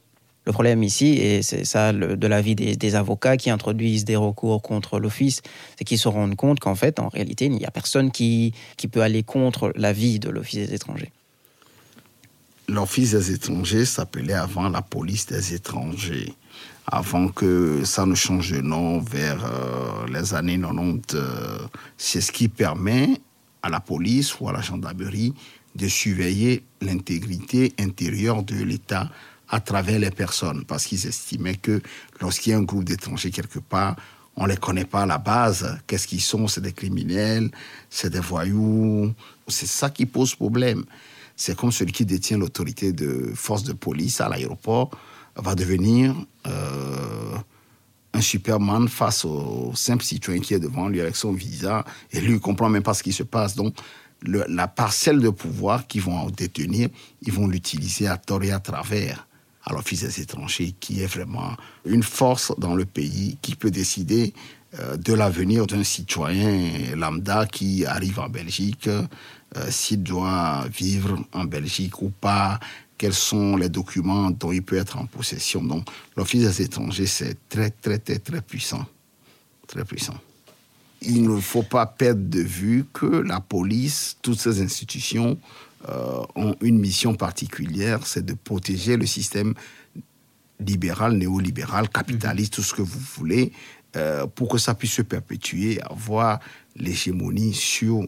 Le 0.46 0.52
problème 0.52 0.82
ici, 0.82 1.18
et 1.18 1.42
c'est 1.42 1.64
ça 1.64 1.92
de 1.92 2.26
l'avis 2.26 2.54
des, 2.54 2.74
des, 2.74 2.94
avocats 2.94 3.36
qui 3.36 3.50
introduisent 3.50 4.06
des 4.06 4.16
recours 4.16 4.62
contre 4.62 4.98
l'Office, 4.98 5.42
c'est 5.78 5.84
qu'ils 5.84 5.98
se 5.98 6.08
rendent 6.08 6.34
compte 6.34 6.58
qu'en 6.60 6.74
fait, 6.74 6.98
en 6.98 7.08
réalité, 7.08 7.44
il 7.44 7.52
n'y 7.52 7.66
a 7.66 7.70
personne 7.70 8.10
qui, 8.10 8.52
qui 8.78 8.88
peut 8.88 9.02
aller 9.02 9.22
contre 9.22 9.70
l'avis 9.76 10.18
de 10.18 10.30
l'Office 10.30 10.66
des 10.66 10.74
étrangers 10.74 11.12
l'Office 12.70 13.12
des 13.12 13.32
étrangers 13.32 13.84
s'appelait 13.84 14.34
avant 14.34 14.68
la 14.68 14.82
police 14.82 15.26
des 15.26 15.54
étrangers. 15.54 16.34
Avant 16.86 17.28
que 17.28 17.84
ça 17.84 18.06
ne 18.06 18.14
change 18.14 18.52
de 18.52 18.60
nom 18.60 19.00
vers 19.00 19.44
euh, 19.44 20.06
les 20.12 20.34
années 20.34 20.58
90, 20.58 21.14
euh, 21.14 21.58
c'est 21.96 22.20
ce 22.20 22.32
qui 22.32 22.48
permet 22.48 23.20
à 23.62 23.68
la 23.68 23.80
police 23.80 24.38
ou 24.40 24.48
à 24.48 24.52
la 24.52 24.60
gendarmerie 24.60 25.34
de 25.74 25.88
surveiller 25.88 26.64
l'intégrité 26.80 27.72
intérieure 27.78 28.42
de 28.42 28.56
l'État 28.56 29.08
à 29.48 29.60
travers 29.60 29.98
les 29.98 30.10
personnes, 30.10 30.64
parce 30.64 30.86
qu'ils 30.86 31.06
estimaient 31.06 31.56
que 31.56 31.80
lorsqu'il 32.20 32.52
y 32.52 32.54
a 32.54 32.58
un 32.58 32.62
groupe 32.62 32.84
d'étrangers 32.84 33.30
quelque 33.30 33.58
part, 33.58 33.96
on 34.36 34.44
ne 34.44 34.50
les 34.50 34.56
connaît 34.56 34.84
pas 34.84 35.02
à 35.02 35.06
la 35.06 35.18
base. 35.18 35.78
Qu'est-ce 35.86 36.06
qu'ils 36.06 36.20
sont? 36.20 36.46
C'est 36.46 36.60
des 36.60 36.72
criminels, 36.72 37.50
c'est 37.90 38.10
des 38.10 38.20
voyous. 38.20 39.12
C'est 39.48 39.66
ça 39.66 39.90
qui 39.90 40.06
pose 40.06 40.34
problème 40.34 40.84
c'est 41.40 41.56
comme 41.56 41.72
celui 41.72 41.92
qui 41.92 42.04
détient 42.04 42.36
l'autorité 42.36 42.92
de 42.92 43.32
force 43.34 43.62
de 43.62 43.72
police 43.72 44.20
à 44.20 44.28
l'aéroport 44.28 44.90
va 45.36 45.54
devenir 45.54 46.14
euh, 46.46 47.34
un 48.12 48.20
superman 48.20 48.88
face 48.88 49.24
au 49.24 49.72
simple 49.74 50.04
citoyen 50.04 50.40
qui 50.40 50.54
est 50.54 50.58
devant 50.58 50.88
lui 50.88 51.00
avec 51.00 51.16
son 51.16 51.32
visa 51.32 51.84
et 52.12 52.20
lui 52.20 52.34
ne 52.34 52.38
comprend 52.38 52.68
même 52.68 52.82
pas 52.82 52.94
ce 52.94 53.02
qui 53.02 53.12
se 53.12 53.22
passe. 53.22 53.54
Donc, 53.54 53.74
la 54.22 54.68
parcelle 54.68 55.20
de 55.20 55.30
pouvoir 55.30 55.86
qu'ils 55.86 56.02
vont 56.02 56.28
détenir, 56.30 56.88
ils 57.22 57.32
vont 57.32 57.46
l'utiliser 57.46 58.06
à 58.06 58.18
tort 58.18 58.42
et 58.42 58.50
à 58.50 58.60
travers 58.60 59.26
à 59.64 59.72
l'Office 59.72 60.02
des 60.02 60.20
étrangers, 60.20 60.74
qui 60.78 61.02
est 61.02 61.06
vraiment 61.06 61.56
une 61.84 62.02
force 62.02 62.52
dans 62.58 62.74
le 62.74 62.84
pays 62.84 63.38
qui 63.42 63.54
peut 63.54 63.70
décider 63.70 64.32
euh, 64.78 64.96
de 64.96 65.12
l'avenir 65.12 65.66
d'un 65.66 65.84
citoyen 65.84 66.94
lambda 66.96 67.46
qui 67.46 67.84
arrive 67.84 68.20
en 68.20 68.28
Belgique, 68.28 68.88
euh, 68.88 69.06
s'il 69.68 70.02
doit 70.02 70.64
vivre 70.72 71.18
en 71.32 71.44
Belgique 71.44 72.02
ou 72.02 72.10
pas, 72.10 72.60
quels 73.00 73.14
sont 73.14 73.56
les 73.56 73.70
documents 73.70 74.30
dont 74.30 74.52
il 74.52 74.62
peut 74.62 74.76
être 74.76 74.98
en 74.98 75.06
possession. 75.06 75.64
Donc, 75.64 75.88
l'Office 76.18 76.42
des 76.42 76.60
étrangers, 76.66 77.06
c'est 77.06 77.34
très, 77.48 77.70
très, 77.70 77.96
très, 77.96 78.18
très 78.18 78.42
puissant. 78.42 78.84
Très 79.66 79.86
puissant. 79.86 80.18
Il 81.00 81.22
ne 81.22 81.40
faut 81.40 81.62
pas 81.62 81.86
perdre 81.86 82.28
de 82.28 82.42
vue 82.42 82.84
que 82.92 83.06
la 83.06 83.40
police, 83.40 84.18
toutes 84.20 84.38
ces 84.38 84.60
institutions 84.60 85.38
euh, 85.88 86.20
ont 86.34 86.54
une 86.60 86.78
mission 86.78 87.14
particulière, 87.14 88.06
c'est 88.06 88.22
de 88.22 88.34
protéger 88.34 88.98
le 88.98 89.06
système 89.06 89.54
libéral, 90.58 91.14
néolibéral, 91.14 91.88
capitaliste, 91.88 92.52
tout 92.52 92.62
ce 92.62 92.74
que 92.74 92.82
vous 92.82 93.00
voulez, 93.16 93.50
euh, 93.96 94.26
pour 94.26 94.50
que 94.50 94.58
ça 94.58 94.74
puisse 94.74 94.92
se 94.92 95.02
perpétuer, 95.02 95.80
avoir 95.80 96.38
l'hégémonie 96.76 97.54
sur 97.54 98.06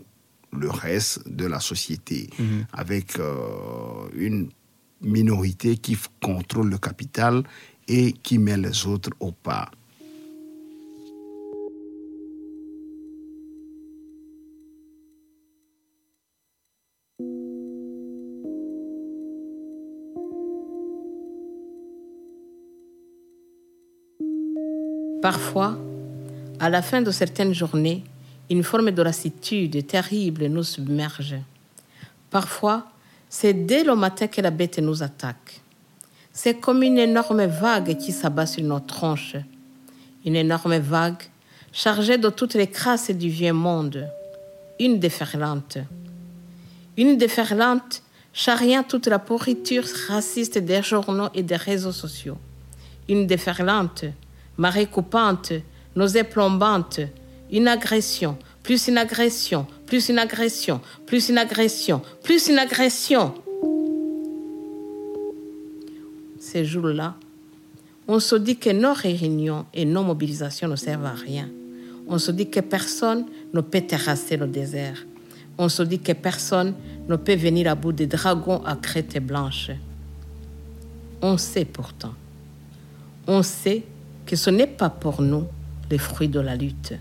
le 0.53 0.69
reste 0.69 1.27
de 1.27 1.47
la 1.47 1.61
société, 1.61 2.29
mhm. 2.39 2.67
avec 2.75 3.19
euh, 3.19 4.11
une 4.15 4.51
minorité 5.03 5.77
qui 5.77 5.97
contrôle 6.21 6.71
le 6.71 6.79
capital 6.79 7.43
et 7.89 8.13
qui 8.13 8.39
met 8.39 8.57
les 8.57 8.87
autres 8.87 9.11
au 9.21 9.33
pas. 9.33 9.71
Parfois, 25.23 25.79
à 26.59 26.69
la 26.69 26.83
fin 26.83 27.01
de 27.01 27.13
certaines 27.13 27.55
journées, 27.55 28.03
une 28.51 28.65
forme 28.65 28.91
de 28.91 29.03
lassitude 29.03 29.87
terrible 29.87 30.47
nous 30.47 30.65
submerge. 30.65 31.37
Parfois, 32.29 32.92
c'est 33.35 33.55
dès 33.55 33.83
le 33.83 33.97
matin 33.97 34.27
que 34.27 34.43
la 34.43 34.51
bête 34.51 34.79
nous 34.79 35.03
attaque. 35.03 35.63
C'est 36.35 36.61
comme 36.61 36.83
une 36.83 36.99
énorme 36.99 37.47
vague 37.47 37.97
qui 37.97 38.13
s'abat 38.13 38.45
sur 38.45 38.63
nos 38.63 38.79
tronches. 38.79 39.37
Une 40.27 40.37
énorme 40.37 40.77
vague 40.77 41.23
chargée 41.73 42.19
de 42.19 42.29
toutes 42.29 42.53
les 42.53 42.67
crasses 42.67 43.11
du 43.11 43.31
vieux 43.31 43.55
monde. 43.55 44.07
Une 44.79 45.01
déferlante. 45.01 45.79
Une 46.99 47.17
déferlante 47.17 48.03
charriant 48.35 48.83
toute 48.83 49.07
la 49.07 49.19
pourriture 49.19 49.85
raciste 50.09 50.59
des 50.59 50.83
journaux 50.83 51.31
et 51.35 51.43
des 51.43 51.57
réseaux 51.57 51.91
sociaux. 51.91 52.37
Une 53.09 53.27
déferlante 53.27 54.05
marée 54.59 54.87
coupante, 54.87 55.55
nausée 55.97 56.25
plombante, 56.25 57.01
une 57.51 57.67
agression, 57.67 58.37
plus 58.63 58.89
une 58.89 58.99
agression, 58.99 59.67
plus 59.93 60.09
une 60.09 60.19
agression, 60.19 60.81
plus 61.05 61.29
une 61.29 61.37
agression, 61.37 62.01
plus 62.23 62.49
une 62.49 62.59
agression. 62.59 63.35
Ces 66.41 66.65
jours-là, 66.65 67.15
on 68.09 68.19
se 68.19 68.37
dit 68.37 68.57
que 68.57 68.71
nos 68.71 68.95
réunions 68.95 69.67
et 69.75 69.85
nos 69.85 70.03
mobilisations 70.03 70.67
ne 70.67 70.77
servent 70.77 71.05
à 71.05 71.13
rien. 71.13 71.51
On 72.09 72.17
se 72.17 72.31
dit 72.31 72.49
que 72.49 72.61
personne 72.61 73.27
ne 73.53 73.61
peut 73.61 73.83
terrasser 73.83 74.39
le 74.39 74.47
désert. 74.47 75.05
On 75.59 75.69
se 75.69 75.83
dit 75.83 75.99
que 75.99 76.13
personne 76.13 76.73
ne 77.07 77.17
peut 77.17 77.37
venir 77.37 77.71
à 77.71 77.75
bout 77.75 77.93
des 77.93 78.07
dragons 78.07 78.65
à 78.65 78.77
crête 78.77 79.23
blanche. 79.23 79.73
On 81.21 81.37
sait 81.37 81.67
pourtant. 81.67 82.15
On 83.27 83.43
sait 83.43 83.83
que 84.25 84.37
ce 84.37 84.49
n'est 84.49 84.67
pas 84.67 84.89
pour 84.89 85.21
nous 85.21 85.45
les 85.91 85.99
fruits 85.99 86.29
de 86.29 86.41
la 86.41 86.57
lutte. 86.57 86.95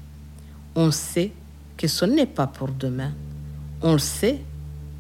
On 0.76 0.92
sait 0.92 1.32
que 1.82 1.88
ce 1.88 2.06
n'est 2.06 2.28
pas 2.28 2.46
pour 2.46 2.68
demain. 2.68 3.12
On 3.82 3.94
le 3.94 3.98
sait 3.98 4.40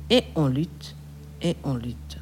et 0.09 0.23
on 0.35 0.47
lutte 0.47 0.95
et 1.43 1.55
on 1.63 1.75
lutte. 1.75 2.17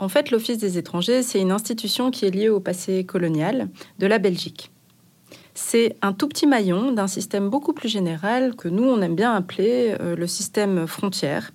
En 0.00 0.08
fait, 0.08 0.32
l'Office 0.32 0.58
des 0.58 0.78
étrangers, 0.78 1.22
c'est 1.22 1.40
une 1.40 1.52
institution 1.52 2.10
qui 2.10 2.24
est 2.24 2.30
liée 2.30 2.48
au 2.48 2.58
passé 2.58 3.04
colonial 3.04 3.68
de 4.00 4.06
la 4.08 4.18
Belgique. 4.18 4.72
C'est 5.54 5.94
un 6.02 6.12
tout 6.12 6.26
petit 6.26 6.48
maillon 6.48 6.90
d'un 6.90 7.06
système 7.06 7.50
beaucoup 7.50 7.72
plus 7.72 7.88
général 7.88 8.56
que 8.56 8.66
nous, 8.66 8.82
on 8.82 9.00
aime 9.00 9.14
bien 9.14 9.32
appeler 9.32 9.94
euh, 10.00 10.16
le 10.16 10.26
système 10.26 10.88
frontière. 10.88 11.52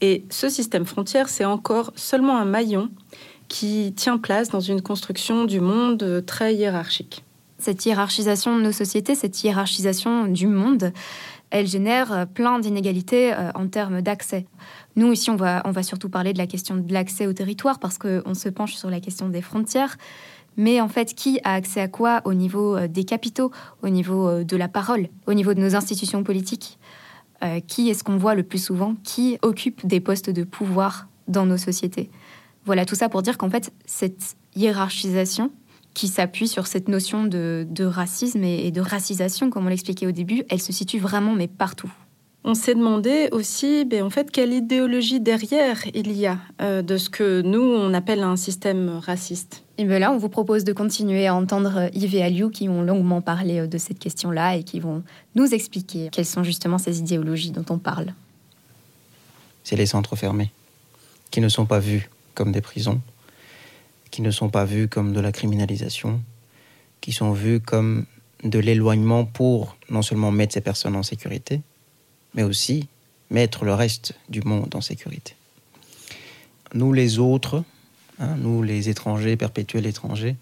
Et 0.00 0.24
ce 0.30 0.48
système 0.48 0.86
frontière, 0.86 1.28
c'est 1.28 1.44
encore 1.44 1.92
seulement 1.94 2.38
un 2.38 2.44
maillon 2.44 2.90
qui 3.48 3.92
tient 3.94 4.18
place 4.18 4.48
dans 4.48 4.60
une 4.60 4.80
construction 4.80 5.44
du 5.44 5.60
monde 5.60 6.22
très 6.26 6.54
hiérarchique. 6.54 7.24
Cette 7.58 7.84
hiérarchisation 7.84 8.56
de 8.56 8.62
nos 8.62 8.72
sociétés, 8.72 9.14
cette 9.14 9.42
hiérarchisation 9.42 10.26
du 10.26 10.46
monde, 10.46 10.92
elle 11.50 11.66
génère 11.66 12.26
plein 12.32 12.58
d'inégalités 12.58 13.34
euh, 13.34 13.50
en 13.54 13.66
termes 13.66 14.00
d'accès. 14.00 14.46
Nous, 14.96 15.12
ici, 15.12 15.30
on 15.30 15.36
va, 15.36 15.62
on 15.64 15.72
va 15.72 15.82
surtout 15.82 16.08
parler 16.08 16.32
de 16.32 16.38
la 16.38 16.46
question 16.46 16.76
de 16.76 16.92
l'accès 16.92 17.26
au 17.26 17.32
territoire 17.32 17.78
parce 17.78 17.98
qu'on 17.98 18.34
se 18.34 18.48
penche 18.48 18.76
sur 18.76 18.88
la 18.88 19.00
question 19.00 19.28
des 19.28 19.42
frontières. 19.42 19.96
Mais 20.56 20.80
en 20.80 20.88
fait, 20.88 21.14
qui 21.14 21.40
a 21.44 21.54
accès 21.54 21.80
à 21.80 21.88
quoi 21.88 22.22
au 22.24 22.34
niveau 22.34 22.76
euh, 22.76 22.88
des 22.88 23.04
capitaux, 23.04 23.50
au 23.82 23.88
niveau 23.88 24.28
euh, 24.28 24.44
de 24.44 24.56
la 24.56 24.68
parole, 24.68 25.08
au 25.26 25.34
niveau 25.34 25.54
de 25.54 25.60
nos 25.60 25.74
institutions 25.74 26.22
politiques? 26.22 26.78
Qui 27.66 27.88
est-ce 27.88 28.04
qu'on 28.04 28.16
voit 28.16 28.34
le 28.34 28.42
plus 28.42 28.62
souvent? 28.62 28.96
Qui 29.02 29.38
occupe 29.42 29.86
des 29.86 30.00
postes 30.00 30.28
de 30.28 30.44
pouvoir 30.44 31.08
dans 31.26 31.46
nos 31.46 31.56
sociétés? 31.56 32.10
Voilà, 32.66 32.84
tout 32.84 32.94
ça 32.94 33.08
pour 33.08 33.22
dire 33.22 33.38
qu'en 33.38 33.48
fait, 33.48 33.72
cette 33.86 34.36
hiérarchisation, 34.54 35.50
qui 35.94 36.08
s'appuie 36.08 36.48
sur 36.48 36.66
cette 36.66 36.88
notion 36.88 37.24
de, 37.24 37.66
racisme 37.84 38.44
et, 38.44 38.70
de 38.70 38.80
racisation, 38.80 39.50
comme 39.50 39.66
on 39.66 39.68
l'expliquait 39.68 40.06
au 40.06 40.12
début, 40.12 40.44
elle 40.48 40.60
se 40.60 40.72
situe 40.72 40.98
vraiment, 40.98 41.34
mais 41.34 41.48
partout. 41.48 41.92
On 42.42 42.54
s'est 42.54 42.74
demandé 42.74 43.28
aussi, 43.32 43.84
ben, 43.84 44.02
en 44.02 44.10
fait, 44.10 44.30
quelle 44.30 44.54
idéologie 44.54 45.20
derrière 45.20 45.82
il 45.92 46.12
y 46.12 46.26
a 46.26 46.38
euh, 46.62 46.80
de 46.80 46.96
ce 46.96 47.10
que 47.10 47.42
nous, 47.42 47.60
on 47.60 47.92
appelle 47.92 48.22
un 48.22 48.36
système 48.36 48.98
raciste? 48.98 49.64
Et 49.80 49.84
bien 49.86 49.98
là, 49.98 50.12
on 50.12 50.18
vous 50.18 50.28
propose 50.28 50.64
de 50.64 50.74
continuer 50.74 51.26
à 51.26 51.34
entendre 51.34 51.88
Yves 51.94 52.14
et 52.14 52.22
Aliou 52.22 52.50
qui 52.50 52.68
ont 52.68 52.82
longuement 52.82 53.22
parlé 53.22 53.60
euh, 53.60 53.66
de 53.66 53.78
cette 53.78 53.98
question-là 53.98 54.56
et 54.56 54.62
qui 54.62 54.78
vont 54.78 55.02
nous 55.36 55.54
expliquer 55.54 56.10
quelles 56.12 56.26
sont 56.26 56.42
justement 56.42 56.76
ces 56.76 56.98
idéologies 56.98 57.50
dont 57.50 57.64
on 57.70 57.78
parle. 57.78 58.12
C'est 59.64 59.76
les 59.76 59.86
centres 59.86 60.16
fermés, 60.16 60.52
qui 61.30 61.40
ne 61.40 61.48
sont 61.48 61.64
pas 61.64 61.78
vus 61.78 62.10
comme 62.34 62.52
des 62.52 62.60
prisons, 62.60 63.00
qui 64.10 64.20
ne 64.20 64.30
sont 64.30 64.50
pas 64.50 64.66
vus 64.66 64.86
comme 64.86 65.14
de 65.14 65.20
la 65.20 65.32
criminalisation, 65.32 66.20
qui 67.00 67.12
sont 67.12 67.32
vus 67.32 67.60
comme 67.60 68.04
de 68.44 68.58
l'éloignement 68.58 69.24
pour 69.24 69.78
non 69.88 70.02
seulement 70.02 70.30
mettre 70.30 70.52
ces 70.52 70.60
personnes 70.60 70.94
en 70.94 71.02
sécurité, 71.02 71.62
mais 72.34 72.42
aussi 72.42 72.86
mettre 73.30 73.64
le 73.64 73.72
reste 73.72 74.12
du 74.28 74.42
monde 74.42 74.74
en 74.74 74.82
sécurité. 74.82 75.36
Nous 76.74 76.92
les 76.92 77.18
autres, 77.18 77.64
hein, 78.20 78.36
nous 78.38 78.62
les 78.62 78.88
étrangers, 78.88 79.36
perpétuels 79.36 79.86
étrangers, 79.86 80.36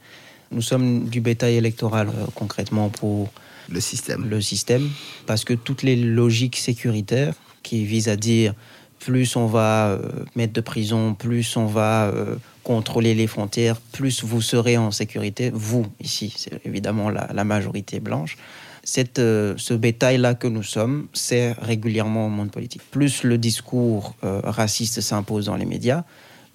nous 0.51 0.63
sommes 0.63 1.09
du 1.09 1.21
bétail 1.21 1.57
électoral 1.57 2.09
euh, 2.09 2.27
concrètement 2.35 2.89
pour 2.89 3.31
le 3.69 3.81
système. 3.81 4.29
le 4.29 4.41
système, 4.41 4.89
parce 5.27 5.45
que 5.45 5.55
toutes 5.55 5.83
les 5.83 5.97
logiques 5.97 6.57
sécuritaires 6.57 7.35
qui 7.63 7.85
visent 7.85 8.09
à 8.09 8.17
dire 8.17 8.55
plus 8.99 9.37
on 9.37 9.47
va 9.47 9.89
euh, 9.89 10.25
mettre 10.35 10.53
de 10.53 10.61
prison, 10.61 11.15
plus 11.15 11.57
on 11.57 11.67
va 11.67 12.07
euh, 12.07 12.37
contrôler 12.65 13.15
les 13.15 13.27
frontières, 13.27 13.81
plus 13.93 14.25
vous 14.25 14.43
serez 14.43 14.77
en 14.77 14.91
sécurité. 14.91 15.51
Vous, 15.53 15.87
ici, 16.01 16.35
c'est 16.37 16.65
évidemment 16.65 17.11
la, 17.11 17.45
majorité 17.45 18.01
blanche. 18.01 18.37
Cette, 18.83 19.19
euh, 19.19 19.55
ce 19.57 19.75
bétail-là 19.75 20.35
que 20.35 20.49
nous 20.49 20.63
sommes 20.63 21.09
c'est 21.13 21.53
régulièrement 21.53 22.27
au 22.27 22.29
monde 22.29 22.51
politique. 22.51 22.83
Plus 22.91 23.23
le 23.23 23.39
discours 23.39 24.15
raciste 24.23 25.01
s'impose 25.01 25.47
dans 25.47 25.57
les 25.57 25.67
médias, 25.67 26.05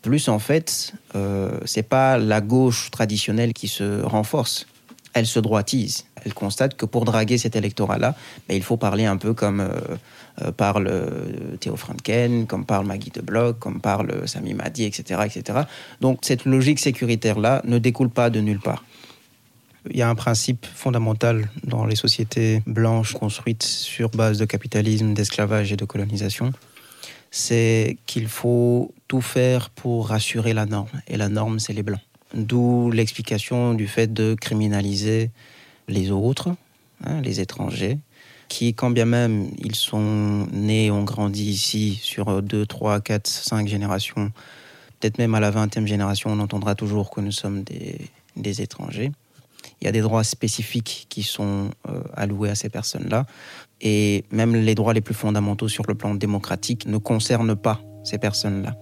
plus 0.04 0.28
en 0.28 0.38
fait, 0.38 0.94
c'est 1.66 1.88
pas 1.88 2.18
la 2.18 2.42
gauche 2.42 2.92
traditionnelle 2.92 3.54
qui 3.54 3.68
se 3.68 4.02
renforce, 4.04 4.68
elle 5.14 5.26
se 5.26 5.40
droitise. 5.40 6.06
Elle 6.26 6.34
constate 6.34 6.76
que 6.76 6.86
pour 6.86 7.06
draguer 7.06 7.38
cet 7.38 7.56
électorat-là, 7.56 8.16
ben, 8.48 8.56
il 8.56 8.64
faut 8.64 8.78
parler 8.78 9.06
un 9.06 9.18
peu 9.18 9.34
comme 9.34 9.68
euh, 10.42 10.52
parle 10.52 10.88
euh, 10.88 11.58
Théo 11.60 11.76
Franken, 11.76 12.48
comme 12.48 12.66
parle 12.66 12.88
Maggie 12.88 13.12
de 13.12 13.22
Bloch, 13.22 13.60
comme 13.60 13.80
parle 13.80 14.28
Sami 14.28 14.56
Madi, 14.56 14.84
etc., 14.84 15.22
etc. 15.26 15.60
Donc 16.02 16.20
cette 16.24 16.46
logique 16.46 16.80
sécuritaire-là 16.80 17.62
ne 17.66 17.78
découle 17.78 18.10
pas 18.10 18.32
de 18.32 18.40
nulle 18.40 18.60
part. 18.60 18.84
Il 19.92 19.98
y 19.98 20.02
a 20.02 20.10
un 20.10 20.16
principe 20.16 20.66
fondamental 20.66 21.50
dans 21.64 21.86
les 21.86 21.96
sociétés 21.96 22.64
blanches 22.66 23.14
construites 23.14 23.64
sur 23.64 24.10
base 24.10 24.40
de 24.40 24.46
capitalisme, 24.46 25.14
d'esclavage 25.14 25.72
et 25.72 25.76
de 25.76 25.86
colonisation, 25.86 26.52
c'est 27.36 27.98
qu'il 28.06 28.28
faut 28.28 28.94
tout 29.08 29.20
faire 29.20 29.72
pour 29.72 30.10
rassurer 30.10 30.54
la 30.54 30.68
norme. 30.68 31.02
Et 31.08 31.18
la 31.18 31.30
norme, 31.30 31.58
c'est 31.58 31.74
les 31.74 31.82
blancs. 31.82 32.00
D'où 32.36 32.92
l'explication 32.92 33.74
du 33.74 33.88
fait 33.88 34.14
de 34.14 34.36
criminaliser 34.40 35.32
les 35.88 36.12
autres, 36.12 36.54
hein, 37.04 37.22
les 37.22 37.40
étrangers, 37.40 37.98
qui, 38.50 38.76
quand 38.76 38.92
bien 38.92 39.06
même 39.06 39.50
ils 39.58 39.74
sont 39.74 40.48
nés, 40.52 40.92
ont 40.92 41.04
grandi 41.04 41.50
ici 41.50 42.00
sur 42.04 42.44
2, 42.44 42.68
3, 42.68 43.02
4, 43.02 43.26
5 43.26 43.68
générations, 43.68 44.32
peut-être 45.00 45.18
même 45.18 45.34
à 45.34 45.40
la 45.40 45.50
20e 45.50 45.88
génération, 45.88 46.30
on 46.30 46.40
entendra 46.40 46.76
toujours 46.76 47.10
que 47.10 47.20
nous 47.20 47.32
sommes 47.32 47.64
des, 47.64 48.12
des 48.36 48.62
étrangers. 48.62 49.12
Il 49.84 49.88
y 49.88 49.90
a 49.90 49.92
des 49.92 50.00
droits 50.00 50.24
spécifiques 50.24 51.08
qui 51.10 51.24
sont 51.24 51.70
euh, 51.90 52.00
alloués 52.14 52.50
à 52.50 52.56
ces 52.56 52.70
personnes-là. 52.70 53.26
Et 53.82 54.24
même 54.32 54.56
les 54.56 54.76
droits 54.76 54.94
les 54.94 55.02
plus 55.02 55.14
fondamentaux 55.14 55.68
sur 55.68 55.84
le 55.90 55.94
plan 55.94 56.16
démocratique 56.16 56.86
ne 56.86 56.98
concernent 56.98 57.58
pas 57.58 57.82
ces 58.06 58.18
personnes-là. 58.18 58.78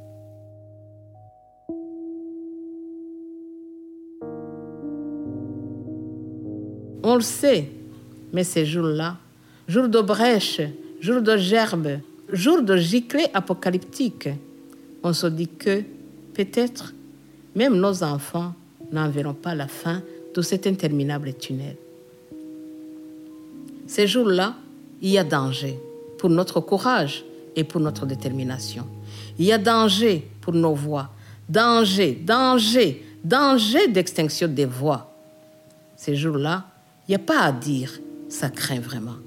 On 7.02 7.16
le 7.16 7.22
sait, 7.22 7.68
mais 8.32 8.44
ces 8.44 8.68
jours-là, 8.68 9.18
jour 9.68 9.90
de 9.90 10.02
brèche, 10.02 10.62
jour 11.00 11.24
de 11.24 11.36
gerbe, 11.36 11.98
jour 12.32 12.62
de 12.62 12.78
giclée 12.78 13.26
apocalyptique. 13.34 14.30
On 15.02 15.14
se 15.14 15.26
dit 15.26 15.48
que 15.48 15.82
peut-être 16.36 16.94
même 17.56 17.74
nos 17.74 18.04
enfants 18.04 18.54
n'en 18.92 19.10
verront 19.10 19.34
pas 19.34 19.56
la 19.56 19.68
fin 19.68 20.04
de 20.34 20.42
cet 20.42 20.68
interminable 20.68 21.34
tunnel. 21.34 21.76
Ces 23.88 24.08
jours-là, 24.08 24.56
il 25.02 25.10
y 25.10 25.18
a 25.18 25.24
danger 25.24 25.78
pour 26.18 26.30
notre 26.30 26.60
courage 26.62 27.26
et 27.56 27.64
pour 27.64 27.82
notre 27.82 28.06
détermination. 28.06 28.86
Il 29.38 29.46
y 29.46 29.52
a 29.52 29.58
danger 29.58 30.28
pour 30.40 30.54
nos 30.54 30.74
voix, 30.74 31.10
danger, 31.50 32.14
danger, 32.14 33.04
danger 33.24 33.88
d'extinction 33.88 34.48
des 34.48 34.66
voix. 34.66 35.14
Ces 35.96 36.16
jours-là, 36.16 36.66
il 37.08 37.12
n'y 37.12 37.16
a 37.16 37.20
pas 37.20 37.42
à 37.42 37.52
dire, 37.52 38.00
ça 38.30 38.50
craint 38.50 38.80
vraiment. 38.80 39.18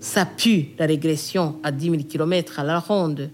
Ça 0.00 0.24
pue 0.24 0.68
la 0.78 0.86
régression 0.86 1.56
à 1.62 1.72
10 1.72 1.90
000 1.90 2.02
km 2.08 2.60
à 2.60 2.64
la 2.64 2.78
ronde. 2.78 3.30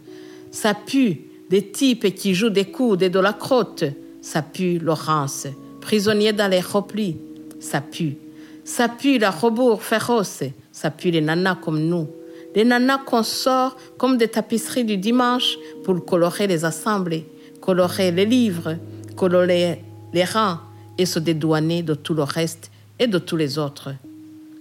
Ça 0.50 0.74
pue 0.74 1.20
des 1.50 1.70
types 1.70 2.14
qui 2.14 2.34
jouent 2.34 2.50
des 2.50 2.64
coudes 2.64 3.02
et 3.02 3.10
de 3.10 3.18
la 3.18 3.34
crotte. 3.34 3.84
Ça 4.22 4.40
pue 4.40 4.78
Laurence, 4.78 5.48
prisonnier 5.82 6.32
dans 6.32 6.48
les 6.50 6.60
replis. 6.60 7.18
Ça 7.60 7.82
pue. 7.82 8.16
Ça 8.64 8.88
pue 8.88 9.18
la 9.18 9.30
rebours 9.30 9.82
féroce. 9.82 10.44
Ça 10.72 10.90
pue 10.90 11.10
les 11.10 11.20
nanas 11.20 11.56
comme 11.56 11.80
nous. 11.80 12.08
Les 12.54 12.64
nanas 12.64 12.98
qu'on 13.04 13.22
sort 13.22 13.76
comme 13.98 14.16
des 14.16 14.28
tapisseries 14.28 14.84
du 14.84 14.96
dimanche 14.96 15.58
pour 15.84 16.02
colorer 16.04 16.46
les 16.46 16.64
assemblées, 16.64 17.26
colorer 17.60 18.10
les 18.10 18.24
livres, 18.24 18.76
colorer 19.16 19.82
les 20.14 20.24
rangs 20.24 20.58
et 20.96 21.04
se 21.04 21.18
dédouaner 21.18 21.82
de 21.82 21.94
tout 21.94 22.14
le 22.14 22.22
reste 22.22 22.70
et 22.98 23.06
de 23.06 23.18
tous 23.18 23.36
les 23.36 23.58
autres. 23.58 23.90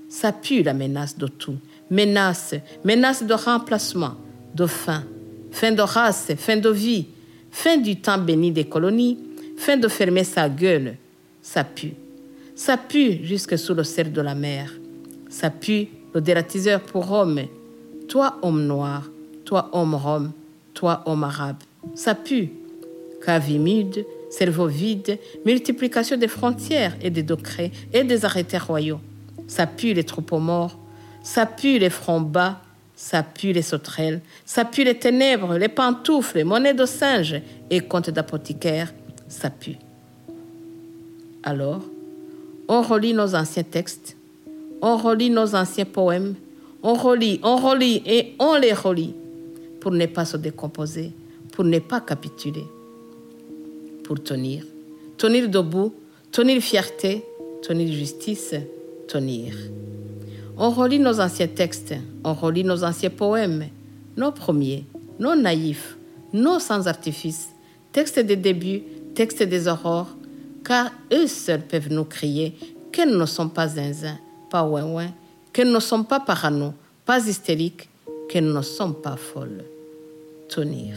Ça 0.09 0.33
pue 0.33 0.63
la 0.63 0.73
menace 0.73 1.17
de 1.17 1.27
tout 1.27 1.55
menace, 1.91 2.55
menace 2.83 3.23
de 3.23 3.33
remplacement, 3.33 4.15
de 4.55 4.65
fin, 4.65 5.03
fin 5.51 5.73
de 5.73 5.81
race, 5.81 6.31
fin 6.37 6.57
de 6.57 6.69
vie, 6.69 7.05
fin 7.51 7.77
du 7.77 7.97
temps 7.97 8.17
béni 8.17 8.51
des 8.51 8.63
colonies, 8.63 9.19
fin 9.57 9.77
de 9.77 9.87
fermer 9.87 10.23
sa 10.23 10.49
gueule. 10.49 10.95
Ça 11.41 11.63
pue. 11.63 11.93
Ça 12.55 12.77
pue 12.77 13.23
jusque 13.23 13.57
sous 13.57 13.73
le 13.73 13.83
cerf 13.83 14.11
de 14.11 14.21
la 14.21 14.35
mer. 14.35 14.71
Ça 15.29 15.49
pue 15.49 15.87
le 16.13 16.21
dératiseur 16.21 16.81
pour 16.81 17.11
homme. 17.11 17.41
Toi, 18.07 18.37
homme 18.41 18.65
noir, 18.65 19.09
toi, 19.45 19.69
homme 19.73 19.95
rome, 19.95 20.31
toi, 20.73 21.01
homme 21.05 21.23
arabe. 21.23 21.57
Ça 21.95 22.15
pue. 22.15 22.49
Cave 23.25 23.51
humide, 23.51 24.05
cerveau 24.29 24.67
vide, 24.67 25.19
multiplication 25.45 26.17
des 26.17 26.27
frontières 26.27 26.95
et 27.01 27.09
des 27.09 27.23
décrets 27.23 27.71
et 27.93 28.03
des 28.03 28.25
arrêtés 28.25 28.57
royaux. 28.57 28.99
Ça 29.47 29.67
pue 29.67 29.93
les 29.93 30.03
troupeaux 30.03 30.39
morts, 30.39 30.77
ça 31.23 31.45
pue 31.45 31.77
les 31.77 31.89
fronts 31.89 32.21
bas, 32.21 32.61
ça 32.95 33.23
pue 33.23 33.51
les 33.51 33.61
sauterelles, 33.61 34.21
ça 34.45 34.65
pue 34.65 34.83
les 34.83 34.97
ténèbres, 34.97 35.57
les 35.57 35.69
pantoufles, 35.69 36.37
les 36.37 36.43
monnaies 36.43 36.73
de 36.73 36.85
singe 36.85 37.41
et 37.69 37.81
contes 37.81 38.09
d'apothicaire, 38.09 38.93
ça 39.27 39.49
pue. 39.49 39.77
Alors, 41.43 41.81
on 42.67 42.81
relit 42.83 43.13
nos 43.13 43.33
anciens 43.33 43.63
textes, 43.63 44.15
on 44.81 44.97
relit 44.97 45.29
nos 45.29 45.55
anciens 45.55 45.85
poèmes, 45.85 46.35
on 46.83 46.93
relit, 46.93 47.39
on 47.43 47.57
relit 47.57 48.03
et 48.05 48.35
on 48.39 48.55
les 48.55 48.73
relit 48.73 49.15
pour 49.79 49.91
ne 49.91 50.05
pas 50.05 50.25
se 50.25 50.37
décomposer, 50.37 51.11
pour 51.51 51.63
ne 51.63 51.79
pas 51.79 51.99
capituler, 51.99 52.65
pour 54.03 54.21
tenir, 54.21 54.65
tenir 55.17 55.49
debout, 55.49 55.93
tenir 56.31 56.61
fierté, 56.61 57.23
tenir 57.63 57.91
justice, 57.91 58.55
tenir. 59.07 59.55
On 60.57 60.69
relit 60.69 60.99
nos 60.99 61.19
anciens 61.19 61.47
textes, 61.47 61.95
on 62.23 62.33
relit 62.33 62.63
nos 62.63 62.83
anciens 62.83 63.09
poèmes, 63.09 63.65
nos 64.15 64.31
premiers, 64.31 64.85
nos 65.19 65.35
naïfs, 65.35 65.97
non 66.33 66.59
sans 66.59 66.87
artifice, 66.87 67.49
texte 67.91 68.19
des 68.19 68.35
débuts, 68.35 68.83
texte 69.15 69.41
des 69.41 69.67
aurores, 69.67 70.15
car 70.63 70.91
eux 71.11 71.27
seuls 71.27 71.65
peuvent 71.65 71.91
nous 71.91 72.05
crier 72.05 72.55
qu'elles 72.91 73.17
ne 73.17 73.25
sont 73.25 73.49
pas 73.49 73.67
zinzin, 73.67 74.17
pas 74.49 74.63
ouin 74.63 75.11
qu'elles 75.53 75.71
ne 75.71 75.79
sont 75.79 76.03
pas 76.03 76.19
parano, 76.19 76.73
pas 77.05 77.27
hystériques, 77.27 77.89
qu'elles 78.29 78.51
ne 78.51 78.61
sont 78.61 78.93
pas 78.93 79.17
folles. 79.17 79.65
Tenir. 80.49 80.95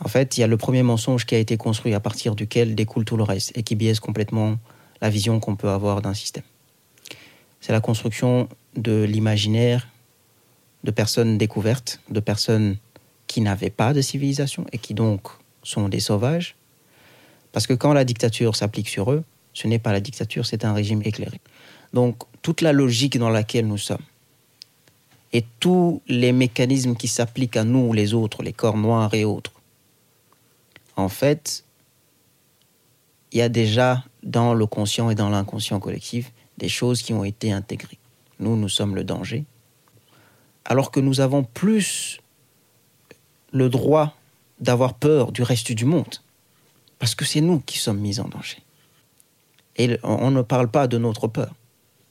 En 0.00 0.08
fait, 0.08 0.36
il 0.36 0.40
y 0.40 0.44
a 0.44 0.46
le 0.46 0.56
premier 0.56 0.82
mensonge 0.82 1.26
qui 1.26 1.34
a 1.34 1.38
été 1.38 1.56
construit 1.56 1.92
à 1.92 2.00
partir 2.00 2.34
duquel 2.34 2.74
découle 2.74 3.04
tout 3.04 3.16
le 3.16 3.24
reste 3.24 3.56
et 3.56 3.62
qui 3.62 3.74
biaise 3.74 4.00
complètement 4.00 4.56
la 5.00 5.10
vision 5.10 5.40
qu'on 5.40 5.56
peut 5.56 5.68
avoir 5.68 6.02
d'un 6.02 6.14
système. 6.14 6.44
C'est 7.60 7.72
la 7.72 7.80
construction 7.80 8.48
de 8.76 9.02
l'imaginaire 9.02 9.88
de 10.84 10.90
personnes 10.90 11.38
découvertes, 11.38 12.00
de 12.10 12.20
personnes 12.20 12.76
qui 13.28 13.40
n'avaient 13.40 13.70
pas 13.70 13.92
de 13.94 14.00
civilisation 14.00 14.66
et 14.72 14.78
qui 14.78 14.94
donc 14.94 15.28
sont 15.62 15.88
des 15.88 16.00
sauvages. 16.00 16.56
Parce 17.52 17.68
que 17.68 17.74
quand 17.74 17.92
la 17.92 18.04
dictature 18.04 18.56
s'applique 18.56 18.88
sur 18.88 19.12
eux, 19.12 19.22
ce 19.54 19.68
n'est 19.68 19.78
pas 19.78 19.92
la 19.92 20.00
dictature, 20.00 20.46
c'est 20.46 20.64
un 20.64 20.72
régime 20.72 21.02
éclairé. 21.04 21.40
Donc 21.92 22.24
toute 22.42 22.60
la 22.60 22.72
logique 22.72 23.18
dans 23.18 23.30
laquelle 23.30 23.66
nous 23.66 23.78
sommes 23.78 24.04
et 25.32 25.44
tous 25.60 26.00
les 26.08 26.32
mécanismes 26.32 26.96
qui 26.96 27.08
s'appliquent 27.08 27.56
à 27.56 27.64
nous, 27.64 27.92
les 27.92 28.14
autres, 28.14 28.42
les 28.42 28.52
corps 28.52 28.78
noirs 28.78 29.12
et 29.14 29.24
autres, 29.24 29.52
en 30.96 31.08
fait, 31.08 31.64
il 33.32 33.38
y 33.38 33.42
a 33.42 33.48
déjà 33.48 34.04
dans 34.22 34.54
le 34.54 34.66
conscient 34.66 35.10
et 35.10 35.14
dans 35.14 35.28
l'inconscient 35.28 35.80
collectif 35.80 36.32
des 36.56 36.68
choses 36.68 37.02
qui 37.02 37.12
ont 37.12 37.24
été 37.24 37.52
intégrées. 37.52 37.98
Nous, 38.40 38.56
nous 38.56 38.68
sommes 38.68 38.94
le 38.94 39.04
danger, 39.04 39.44
alors 40.64 40.90
que 40.90 41.00
nous 41.00 41.20
avons 41.20 41.44
plus 41.44 42.20
le 43.52 43.68
droit 43.68 44.16
d'avoir 44.60 44.94
peur 44.94 45.32
du 45.32 45.42
reste 45.42 45.72
du 45.72 45.84
monde, 45.84 46.16
parce 46.98 47.14
que 47.14 47.24
c'est 47.24 47.40
nous 47.40 47.60
qui 47.60 47.78
sommes 47.78 47.98
mis 47.98 48.20
en 48.20 48.28
danger. 48.28 48.58
Et 49.76 49.98
on 50.02 50.30
ne 50.30 50.42
parle 50.42 50.68
pas 50.68 50.88
de 50.88 50.98
notre 50.98 51.28
peur, 51.28 51.54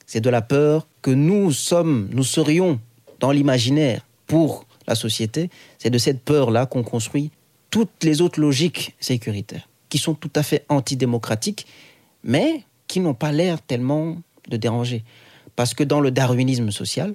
c'est 0.06 0.20
de 0.20 0.30
la 0.30 0.42
peur 0.42 0.86
que 1.02 1.10
nous 1.10 1.52
sommes, 1.52 2.08
nous 2.12 2.24
serions 2.24 2.80
dans 3.20 3.30
l'imaginaire 3.30 4.06
pour 4.26 4.64
la 4.86 4.94
société, 4.94 5.50
c'est 5.78 5.90
de 5.90 5.98
cette 5.98 6.22
peur-là 6.22 6.66
qu'on 6.66 6.82
construit 6.82 7.30
toutes 7.70 8.02
les 8.02 8.22
autres 8.22 8.40
logiques 8.40 8.94
sécuritaires, 9.00 9.68
qui 9.90 9.98
sont 9.98 10.14
tout 10.14 10.30
à 10.34 10.42
fait 10.42 10.64
antidémocratiques, 10.68 11.66
mais 12.24 12.64
qui 12.86 13.00
n'ont 13.00 13.14
pas 13.14 13.32
l'air 13.32 13.60
tellement 13.60 14.16
de 14.48 14.56
déranger. 14.56 15.04
Parce 15.56 15.74
que 15.74 15.84
dans 15.84 16.00
le 16.00 16.10
darwinisme 16.10 16.70
social, 16.70 17.14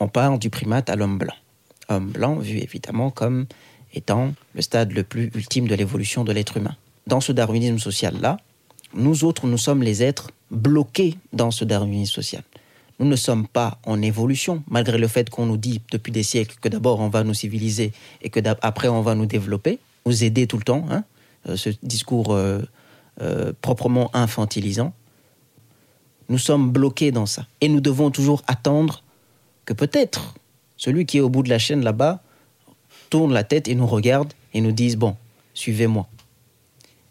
on 0.00 0.08
parle 0.08 0.38
du 0.38 0.48
primate 0.48 0.88
à 0.88 0.96
l'homme 0.96 1.18
blanc. 1.18 1.34
Homme 1.88 2.10
blanc 2.10 2.36
vu 2.36 2.58
évidemment 2.58 3.10
comme 3.10 3.46
étant 3.92 4.34
le 4.54 4.62
stade 4.62 4.92
le 4.92 5.02
plus 5.02 5.30
ultime 5.34 5.68
de 5.68 5.74
l'évolution 5.74 6.24
de 6.24 6.32
l'être 6.32 6.56
humain. 6.56 6.76
Dans 7.06 7.20
ce 7.20 7.32
darwinisme 7.32 7.78
social-là, 7.78 8.38
nous 8.94 9.24
autres, 9.24 9.46
nous 9.46 9.58
sommes 9.58 9.82
les 9.82 10.02
êtres 10.02 10.30
bloqués 10.50 11.16
dans 11.32 11.50
ce 11.50 11.64
darwinisme 11.64 12.12
social. 12.12 12.42
Nous 13.00 13.06
ne 13.06 13.16
sommes 13.16 13.46
pas 13.48 13.78
en 13.84 14.00
évolution, 14.02 14.62
malgré 14.68 14.98
le 14.98 15.08
fait 15.08 15.28
qu'on 15.28 15.46
nous 15.46 15.56
dit 15.56 15.80
depuis 15.90 16.12
des 16.12 16.22
siècles 16.22 16.56
que 16.60 16.68
d'abord 16.68 17.00
on 17.00 17.08
va 17.08 17.24
nous 17.24 17.34
civiliser 17.34 17.92
et 18.22 18.30
que 18.30 18.40
après 18.62 18.88
on 18.88 19.02
va 19.02 19.14
nous 19.14 19.26
développer, 19.26 19.80
nous 20.06 20.22
aider 20.22 20.46
tout 20.46 20.58
le 20.58 20.62
temps, 20.62 20.86
hein, 20.90 21.04
euh, 21.48 21.56
ce 21.56 21.70
discours 21.82 22.32
euh, 22.32 22.60
euh, 23.20 23.52
proprement 23.60 24.10
infantilisant. 24.14 24.92
Nous 26.28 26.38
sommes 26.38 26.70
bloqués 26.70 27.10
dans 27.10 27.26
ça. 27.26 27.46
Et 27.60 27.68
nous 27.68 27.80
devons 27.80 28.10
toujours 28.10 28.42
attendre 28.46 29.02
que 29.64 29.72
peut-être 29.72 30.34
celui 30.84 31.06
qui 31.06 31.16
est 31.16 31.22
au 31.22 31.30
bout 31.30 31.42
de 31.42 31.48
la 31.48 31.58
chaîne 31.58 31.82
là-bas 31.82 32.22
tourne 33.08 33.32
la 33.32 33.42
tête 33.42 33.68
et 33.68 33.74
nous 33.74 33.86
regarde 33.86 34.34
et 34.52 34.60
nous 34.60 34.70
dise, 34.70 34.96
bon, 34.96 35.16
suivez-moi. 35.54 36.06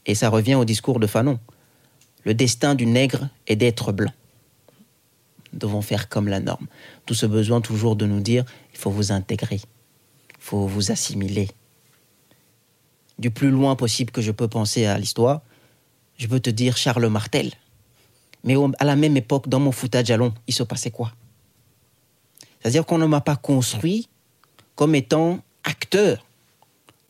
Et 0.06 0.14
ça 0.14 0.30
revient 0.30 0.54
au 0.54 0.64
discours 0.64 1.00
de 1.00 1.08
Fanon. 1.08 1.40
Le 2.24 2.36
destin 2.36 2.76
du 2.76 2.86
nègre 2.86 3.30
est 3.48 3.56
d'être 3.56 3.92
blanc. 3.92 4.12
Nous 5.52 5.58
devons 5.60 5.82
faire 5.82 6.08
comme 6.08 6.28
la 6.28 6.40
norme. 6.40 6.68
Tout 7.08 7.16
ce 7.16 7.26
besoin 7.26 7.62
toujours 7.62 7.96
de 7.96 8.06
nous 8.06 8.20
dire, 8.20 8.46
il 8.74 8.78
faut 8.78 8.92
vous 8.92 9.12
intégrer, 9.12 9.62
il 10.30 10.38
faut 10.40 10.68
vous 10.68 10.92
assimiler. 10.92 11.50
Du 13.18 13.32
plus 13.32 13.50
loin 13.50 13.76
possible 13.76 14.12
que 14.12 14.22
je 14.22 14.32
peux 14.32 14.48
penser 14.48 14.86
à 14.86 15.00
l'histoire, 15.00 15.42
je 16.18 16.28
peux 16.28 16.40
te 16.40 16.52
dire 16.52 16.78
Charles 16.78 17.08
Martel. 17.08 17.52
Mais 18.44 18.56
à 18.78 18.86
la 18.86 18.96
même 18.96 19.18
époque, 19.18 19.50
dans 19.50 19.60
mon 19.60 19.72
foutage 19.72 20.12
à 20.12 20.18
long, 20.18 20.32
il 20.48 20.54
se 20.54 20.62
passait 20.62 20.92
quoi? 20.92 21.12
C'est-à-dire 22.64 22.86
qu'on 22.86 22.98
ne 22.98 23.06
m'a 23.06 23.20
pas 23.20 23.36
construit 23.36 24.08
comme 24.76 24.96
étant 24.96 25.40
acteur. 25.66 26.26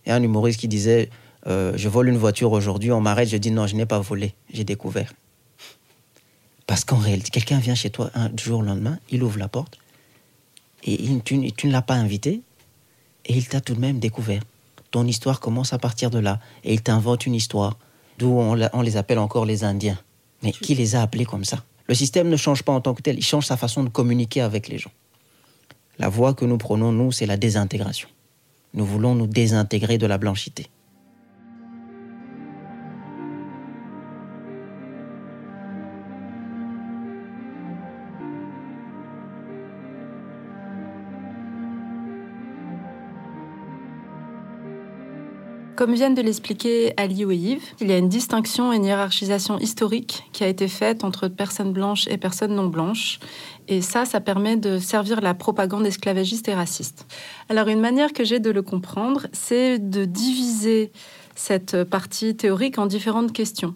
Il 0.03 0.09
y 0.09 0.11
a 0.11 0.15
un 0.15 0.23
humoriste 0.23 0.59
qui 0.59 0.67
disait 0.67 1.11
euh, 1.45 1.73
Je 1.75 1.87
vole 1.89 2.09
une 2.09 2.17
voiture 2.17 2.51
aujourd'hui, 2.51 2.91
on 2.91 2.99
m'arrête, 2.99 3.29
je 3.29 3.37
dis 3.37 3.51
non, 3.51 3.67
je 3.67 3.75
n'ai 3.75 3.85
pas 3.85 3.99
volé, 3.99 4.33
j'ai 4.51 4.63
découvert. 4.63 5.13
Parce 6.65 6.85
qu'en 6.85 6.97
réalité, 6.97 7.29
quelqu'un 7.29 7.59
vient 7.59 7.75
chez 7.75 7.91
toi 7.91 8.09
un 8.15 8.31
jour 8.35 8.59
au 8.59 8.63
lendemain, 8.63 8.97
il 9.11 9.21
ouvre 9.21 9.37
la 9.37 9.47
porte, 9.47 9.77
et 10.83 10.97
tu, 11.23 11.37
ne 11.37 11.71
l'as 11.71 11.83
pas 11.83 11.93
invité, 11.93 12.41
et 13.27 13.37
il 13.37 13.47
t'a 13.47 13.61
tout 13.61 13.75
de 13.75 13.79
même 13.79 13.99
découvert. 13.99 14.41
Ton 14.89 15.05
histoire 15.05 15.39
commence 15.39 15.71
à 15.71 15.77
partir 15.77 16.09
de 16.09 16.17
là, 16.17 16.39
et 16.63 16.73
il 16.73 16.81
t'invente 16.81 17.27
une 17.27 17.35
histoire, 17.35 17.77
d'où 18.17 18.29
on, 18.29 18.59
on 18.73 18.81
les 18.81 18.97
appelle 18.97 19.19
encore 19.19 19.45
les 19.45 19.63
Indiens. 19.63 19.99
Mais 20.41 20.51
qui 20.51 20.73
les 20.73 20.95
a 20.95 21.03
appelés 21.03 21.25
comme 21.25 21.45
ça? 21.45 21.63
Le 21.87 21.93
système 21.93 22.29
ne 22.29 22.37
change 22.37 22.63
pas 22.63 22.73
en 22.73 22.81
tant 22.81 22.95
que 22.95 23.03
tel, 23.03 23.17
il 23.17 23.23
change 23.23 23.45
sa 23.45 23.55
façon 23.55 23.83
de 23.83 23.89
communiquer 23.89 24.41
avec 24.41 24.67
les 24.67 24.79
gens. 24.79 24.91
La 26.03 26.09
voie 26.09 26.33
que 26.33 26.43
nous 26.43 26.57
prenons, 26.57 26.91
nous, 26.91 27.13
c'est 27.13 27.25
la 27.25 27.37
désintégration. 27.37 28.09
Nous 28.73 28.83
voulons 28.83 29.15
nous 29.15 29.25
désintégrer 29.25 29.97
de 29.97 30.05
la 30.05 30.17
blanchité. 30.17 30.67
Comme 45.75 45.95
viennent 45.95 46.13
de 46.13 46.21
l'expliquer 46.21 46.93
Ali 46.97 47.25
ou 47.25 47.31
Yves, 47.31 47.63
il 47.81 47.87
y 47.87 47.93
a 47.93 47.97
une 47.97 48.07
distinction 48.07 48.71
et 48.71 48.75
une 48.75 48.85
hiérarchisation 48.85 49.57
historique 49.57 50.23
qui 50.31 50.43
a 50.43 50.47
été 50.47 50.67
faite 50.67 51.03
entre 51.03 51.27
personnes 51.27 51.73
blanches 51.73 52.07
et 52.07 52.17
personnes 52.17 52.53
non 52.53 52.67
blanches. 52.67 53.19
Et 53.67 53.81
ça, 53.81 54.05
ça 54.05 54.21
permet 54.21 54.55
de 54.55 54.77
servir 54.77 55.19
la 55.19 55.33
propagande 55.33 55.85
esclavagiste 55.87 56.47
et 56.47 56.53
raciste. 56.53 57.07
Alors 57.49 57.69
une 57.69 57.79
manière 57.79 58.13
que 58.13 58.23
j'ai 58.23 58.39
de 58.39 58.51
le 58.51 58.61
comprendre, 58.61 59.25
c'est 59.31 59.79
de 59.79 60.05
diviser 60.05 60.91
cette 61.35 61.83
partie 61.85 62.35
théorique 62.35 62.77
en 62.77 62.85
différentes 62.85 63.33
questions. 63.33 63.73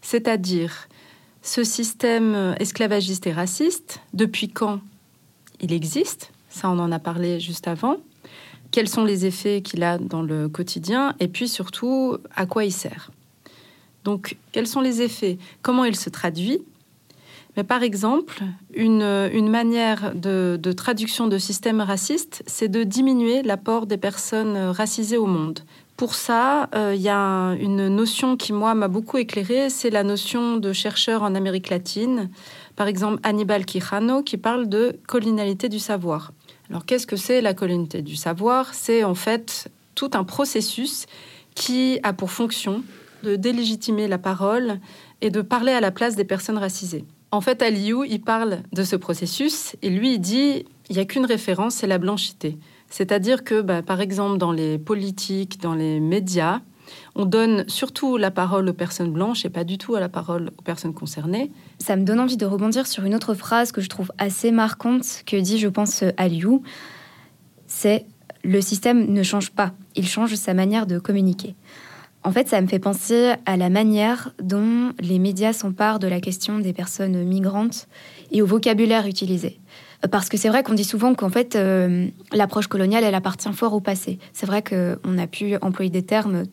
C'est-à-dire, 0.00 0.88
ce 1.42 1.64
système 1.64 2.54
esclavagiste 2.60 3.26
et 3.26 3.32
raciste, 3.32 4.00
depuis 4.14 4.48
quand 4.48 4.80
il 5.60 5.72
existe? 5.72 6.32
Ça, 6.48 6.70
on 6.70 6.78
en 6.78 6.90
a 6.92 6.98
parlé 6.98 7.40
juste 7.40 7.68
avant 7.68 7.98
quels 8.70 8.88
sont 8.88 9.04
les 9.04 9.26
effets 9.26 9.62
qu'il 9.62 9.82
a 9.82 9.98
dans 9.98 10.22
le 10.22 10.48
quotidien 10.48 11.14
et 11.20 11.28
puis 11.28 11.48
surtout 11.48 12.18
à 12.34 12.46
quoi 12.46 12.64
il 12.64 12.72
sert. 12.72 13.10
Donc, 14.04 14.36
quels 14.52 14.66
sont 14.66 14.80
les 14.80 15.02
effets? 15.02 15.38
Comment 15.62 15.84
il 15.84 15.96
se 15.96 16.10
traduit? 16.10 16.62
Mais 17.56 17.64
par 17.64 17.82
exemple, 17.82 18.40
une, 18.72 19.48
manière 19.48 20.14
de, 20.14 20.72
traduction 20.72 21.26
de 21.26 21.38
système 21.38 21.80
raciste, 21.80 22.42
c'est 22.46 22.68
de 22.68 22.84
diminuer 22.84 23.42
l'apport 23.42 23.86
des 23.86 23.96
personnes 23.96 24.56
racisées 24.56 25.16
au 25.16 25.26
monde. 25.26 25.60
Pour 25.96 26.14
ça, 26.14 26.70
euh, 26.76 26.92
il 26.94 27.02
y 27.02 27.08
a 27.08 27.56
une 27.60 27.88
notion 27.88 28.36
qui, 28.36 28.52
moi, 28.52 28.74
m'a 28.74 28.86
beaucoup 28.86 29.16
éclairée, 29.16 29.70
c'est 29.70 29.90
la 29.90 30.04
notion 30.04 30.56
de 30.56 30.72
chercheur 30.72 31.24
en 31.24 31.34
Amérique 31.34 31.70
latine. 31.70 32.30
Par 32.76 32.86
exemple, 32.86 33.18
Hannibal 33.24 33.66
Quijano, 33.66 34.22
qui 34.22 34.36
parle 34.36 34.68
de 34.68 34.96
colonialité 35.08 35.68
du 35.68 35.80
savoir. 35.80 36.30
Alors 36.70 36.84
qu'est-ce 36.84 37.06
que 37.06 37.16
c'est 37.16 37.40
la 37.40 37.54
colonité 37.54 38.02
du 38.02 38.16
savoir? 38.16 38.74
C'est 38.74 39.04
en 39.04 39.14
fait 39.14 39.68
tout 39.94 40.10
un 40.14 40.24
processus 40.24 41.06
qui 41.54 41.98
a 42.02 42.12
pour 42.12 42.30
fonction 42.30 42.82
de 43.22 43.36
délégitimer 43.36 44.06
la 44.06 44.18
parole 44.18 44.78
et 45.20 45.30
de 45.30 45.40
parler 45.40 45.72
à 45.72 45.80
la 45.80 45.90
place 45.90 46.14
des 46.14 46.24
personnes 46.24 46.58
racisées. 46.58 47.04
En 47.30 47.40
fait, 47.40 47.62
Aliou, 47.62 48.04
il 48.04 48.20
parle 48.20 48.60
de 48.72 48.84
ce 48.84 48.96
processus 48.96 49.76
et 49.82 49.90
lui, 49.90 50.14
il 50.14 50.18
dit 50.18 50.64
il 50.88 50.96
n'y 50.96 51.02
a 51.02 51.04
qu'une 51.04 51.26
référence, 51.26 51.74
c'est 51.76 51.86
la 51.86 51.98
blanchité. 51.98 52.58
C'est-à-dire 52.88 53.44
que, 53.44 53.60
bah, 53.60 53.82
par 53.82 54.00
exemple, 54.00 54.38
dans 54.38 54.52
les 54.52 54.78
politiques, 54.78 55.60
dans 55.60 55.74
les 55.74 56.00
médias, 56.00 56.60
on 57.14 57.24
donne 57.24 57.64
surtout 57.68 58.16
la 58.16 58.30
parole 58.30 58.68
aux 58.68 58.74
personnes 58.74 59.12
blanches 59.12 59.44
et 59.44 59.50
pas 59.50 59.64
du 59.64 59.78
tout 59.78 59.94
à 59.94 60.00
la 60.00 60.08
parole 60.08 60.50
aux 60.58 60.62
personnes 60.62 60.94
concernées. 60.94 61.50
Ça 61.78 61.96
me 61.96 62.04
donne 62.04 62.20
envie 62.20 62.36
de 62.36 62.46
rebondir 62.46 62.86
sur 62.86 63.04
une 63.04 63.14
autre 63.14 63.34
phrase 63.34 63.72
que 63.72 63.80
je 63.80 63.88
trouve 63.88 64.12
assez 64.18 64.50
marquante 64.50 65.22
que 65.26 65.36
dit, 65.36 65.58
je 65.58 65.68
pense, 65.68 66.04
Aliou. 66.16 66.62
C'est 67.66 68.06
le 68.44 68.60
système 68.60 69.12
ne 69.12 69.22
change 69.22 69.50
pas, 69.50 69.72
il 69.96 70.06
change 70.06 70.34
sa 70.34 70.54
manière 70.54 70.86
de 70.86 70.98
communiquer. 70.98 71.54
En 72.24 72.32
fait, 72.32 72.48
ça 72.48 72.60
me 72.60 72.66
fait 72.66 72.78
penser 72.78 73.34
à 73.46 73.56
la 73.56 73.70
manière 73.70 74.34
dont 74.42 74.92
les 75.00 75.18
médias 75.18 75.52
s'emparent 75.52 75.98
de 75.98 76.08
la 76.08 76.20
question 76.20 76.58
des 76.58 76.72
personnes 76.72 77.24
migrantes 77.24 77.86
et 78.32 78.42
au 78.42 78.46
vocabulaire 78.46 79.06
utilisé. 79.06 79.60
Parce 80.10 80.28
que 80.28 80.36
c'est 80.36 80.48
vrai 80.48 80.62
qu'on 80.62 80.74
dit 80.74 80.84
souvent 80.84 81.14
qu'en 81.14 81.28
fait, 81.28 81.56
euh, 81.56 82.08
l'approche 82.32 82.66
coloniale, 82.66 83.04
elle 83.04 83.14
appartient 83.14 83.52
fort 83.52 83.72
au 83.72 83.80
passé. 83.80 84.18
C'est 84.32 84.46
vrai 84.46 84.62
qu'on 84.62 85.18
a 85.18 85.26
pu 85.26 85.56
employer 85.60 85.90
des 85.90 86.04
termes 86.04 86.44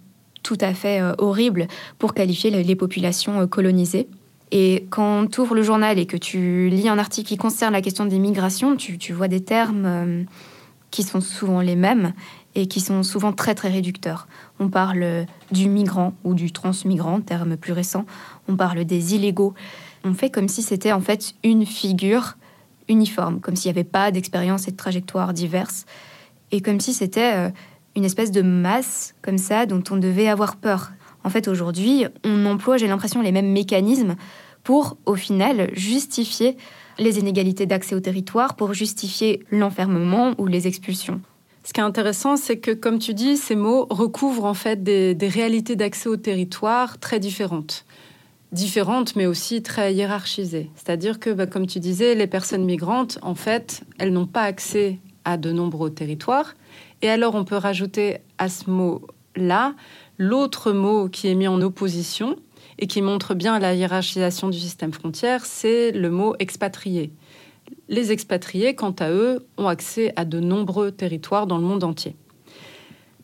tout 0.45 0.57
à 0.61 0.75
fait 0.75 1.01
euh, 1.01 1.13
horribles 1.17 1.67
pour 1.97 2.13
qualifier 2.13 2.51
les, 2.51 2.75
populations 2.75 3.41
euh, 3.41 3.47
colonisées. 3.47 4.07
Et 4.51 4.85
quand 4.91 5.27
tu 5.31 5.41
ouvres 5.41 5.55
le 5.55 5.63
journal 5.63 5.97
et 5.97 6.05
que 6.05 6.17
tu 6.17 6.69
lis 6.69 6.87
un 6.87 6.99
article 6.99 7.27
qui 7.27 7.35
concerne 7.35 7.73
la 7.73 7.81
question 7.81 8.05
des 8.05 8.19
migrations, 8.19 8.75
tu, 8.75 8.99
tu 8.99 9.11
vois 9.11 9.27
des 9.27 9.43
termes 9.43 10.25
qui 10.91 11.01
sont 11.01 11.19
souvent 11.19 11.61
les 11.61 11.75
mêmes 11.75 12.13
et 12.53 12.67
qui 12.67 12.79
sont 12.79 13.01
souvent 13.01 13.33
très 13.33 13.55
très 13.55 13.69
réducteurs. 13.69 14.27
On 14.59 14.69
parle 14.69 15.25
du 15.51 15.67
migrant 15.67 16.13
ou 16.23 16.35
du 16.35 16.51
transmigrant, 16.51 17.21
terme 17.21 17.57
plus 17.57 17.73
récent. 17.73 18.05
On 18.47 18.55
parle 18.55 18.85
des 18.85 19.15
illégaux. 19.15 19.55
On 20.03 20.13
fait 20.13 20.29
comme 20.29 20.47
si 20.47 20.61
c'était 20.61 20.91
en 20.91 21.01
fait 21.01 21.33
une 21.43 21.65
figure 21.65 22.37
uniforme, 22.87 23.39
comme 23.39 23.55
s'il 23.55 23.71
n'y 23.71 23.79
avait 23.79 23.89
pas 23.89 24.11
d'expériences 24.11 24.67
et 24.67 24.71
de 24.71 24.77
trajectoires 24.77 25.33
diverses, 25.33 25.85
et 26.51 26.61
comme 26.61 26.79
si 26.79 26.93
c'était 26.93 27.33
euh, 27.33 27.49
une 27.95 28.05
espèce 28.05 28.31
de 28.31 28.41
masse 28.41 29.15
comme 29.21 29.37
ça 29.37 29.65
dont 29.65 29.83
on 29.89 29.97
devait 29.97 30.27
avoir 30.27 30.57
peur. 30.57 30.91
En 31.23 31.29
fait, 31.29 31.47
aujourd'hui, 31.47 32.05
on 32.23 32.45
emploie, 32.45 32.77
j'ai 32.77 32.87
l'impression, 32.87 33.21
les 33.21 33.31
mêmes 33.31 33.51
mécanismes 33.51 34.15
pour, 34.63 34.97
au 35.05 35.15
final, 35.15 35.69
justifier 35.73 36.57
les 36.97 37.19
inégalités 37.19 37.65
d'accès 37.65 37.95
au 37.95 37.99
territoire, 37.99 38.55
pour 38.55 38.73
justifier 38.73 39.43
l'enfermement 39.51 40.33
ou 40.37 40.47
les 40.47 40.67
expulsions. 40.67 41.21
Ce 41.63 41.73
qui 41.73 41.79
est 41.79 41.83
intéressant, 41.83 42.37
c'est 42.37 42.59
que, 42.59 42.71
comme 42.71 42.99
tu 42.99 43.13
dis, 43.13 43.37
ces 43.37 43.55
mots 43.55 43.87
recouvrent 43.89 44.45
en 44.45 44.53
fait 44.53 44.83
des, 44.83 45.17
réalités 45.21 45.75
d'accès 45.75 46.09
au 46.09 46.15
territoire 46.15 46.99
très 46.99 47.19
différentes 47.19 47.85
différentes, 48.51 49.17
mais 49.17 49.25
aussi 49.25 49.61
très 49.61 49.93
hiérarchisées. 49.93 50.69
C'est-à-dire 50.75 51.19
que, 51.19 51.29
bah, 51.29 51.45
comme 51.45 51.67
tu 51.67 51.79
disais, 51.79 52.15
les 52.15 52.27
personnes 52.27 52.63
migrantes, 52.63 53.19
en 53.21 53.35
fait, 53.35 53.81
elles 53.97 54.13
n'ont 54.13 54.27
pas 54.27 54.43
accès 54.43 54.99
à 55.25 55.35
de 55.35 55.51
nombreux 55.51 55.89
territoires. 55.89 56.53
Et 57.01 57.09
alors, 57.09 57.35
on 57.35 57.43
peut 57.43 57.57
rajouter 57.57 58.17
à 58.37 58.49
ce 58.49 58.69
mot-là 58.69 59.75
l'autre 60.17 60.71
mot 60.71 61.09
qui 61.09 61.27
est 61.27 61.35
mis 61.35 61.47
en 61.47 61.61
opposition 61.61 62.37
et 62.79 62.87
qui 62.87 63.01
montre 63.01 63.33
bien 63.33 63.59
la 63.59 63.73
hiérarchisation 63.73 64.49
du 64.49 64.59
système 64.59 64.91
frontière, 64.91 65.45
c'est 65.45 65.91
le 65.91 66.09
mot 66.09 66.35
expatrié. 66.39 67.11
Les 67.87 68.11
expatriés, 68.11 68.75
quant 68.75 68.95
à 68.99 69.11
eux, 69.11 69.45
ont 69.57 69.67
accès 69.67 70.13
à 70.15 70.25
de 70.25 70.39
nombreux 70.39 70.91
territoires 70.91 71.47
dans 71.47 71.57
le 71.57 71.63
monde 71.63 71.83
entier. 71.83 72.15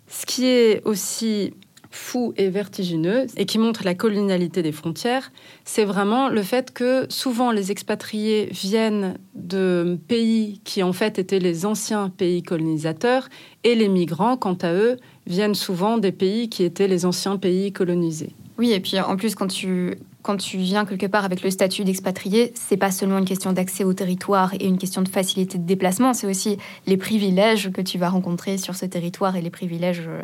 Ce 0.08 0.26
qui 0.26 0.46
est 0.46 0.84
aussi 0.86 1.54
fou 1.92 2.34
et 2.38 2.50
vertigineux 2.50 3.28
et 3.38 3.46
qui 3.46 3.60
montre 3.60 3.84
la 3.84 3.94
colonialité 3.94 4.64
des 4.64 4.72
frontières, 4.72 5.32
c'est 5.66 5.84
vraiment 5.84 6.30
le 6.30 6.42
fait 6.42 6.72
que 6.72 7.06
souvent 7.10 7.52
les 7.52 7.72
expatriés 7.72 8.48
viennent 8.52 9.18
de 9.36 10.00
pays 10.08 10.62
qui 10.64 10.82
en 10.84 10.94
fait 10.94 11.20
étaient 11.20 11.40
les 11.40 11.66
anciens 11.66 12.10
pays 12.10 12.42
colonisateurs 12.44 13.28
et 13.64 13.76
les 13.76 13.90
migrants, 13.90 14.38
quant 14.38 14.58
à 14.62 14.74
eux, 14.74 14.98
viennent 15.28 15.56
souvent 15.56 15.98
des 15.98 16.12
pays 16.12 16.50
qui 16.50 16.64
étaient 16.64 16.88
les 16.88 17.06
anciens 17.06 17.38
pays 17.38 17.72
colonisés. 17.72 18.36
Oui, 18.58 18.72
et 18.72 18.80
puis 18.80 19.00
en 19.00 19.18
plus, 19.18 19.36
quand 19.36 19.48
tu, 19.48 19.98
quand 20.22 20.38
tu 20.38 20.58
viens 20.58 20.86
quelque 20.86 21.08
part 21.08 21.26
avec 21.26 21.42
le 21.42 21.50
statut 21.50 21.84
d'expatrié, 21.84 22.52
c'est 22.56 22.78
pas 22.78 22.92
seulement 22.92 23.18
une 23.18 23.26
question 23.26 23.54
d'accès 23.54 23.84
au 23.84 23.94
territoire 23.94 24.54
et 24.54 24.66
une 24.66 24.78
question 24.78 25.02
de 25.02 25.10
facilité 25.10 25.58
de 25.58 25.66
déplacement, 25.66 26.14
c'est 26.14 26.28
aussi 26.28 26.58
les 26.86 26.98
privilèges 26.98 27.72
que 27.72 27.82
tu 27.82 27.98
vas 27.98 28.10
rencontrer 28.10 28.58
sur 28.58 28.76
ce 28.76 28.86
territoire 28.86 29.36
et 29.36 29.42
les 29.42 29.50
privilèges 29.50 30.04
euh, 30.08 30.22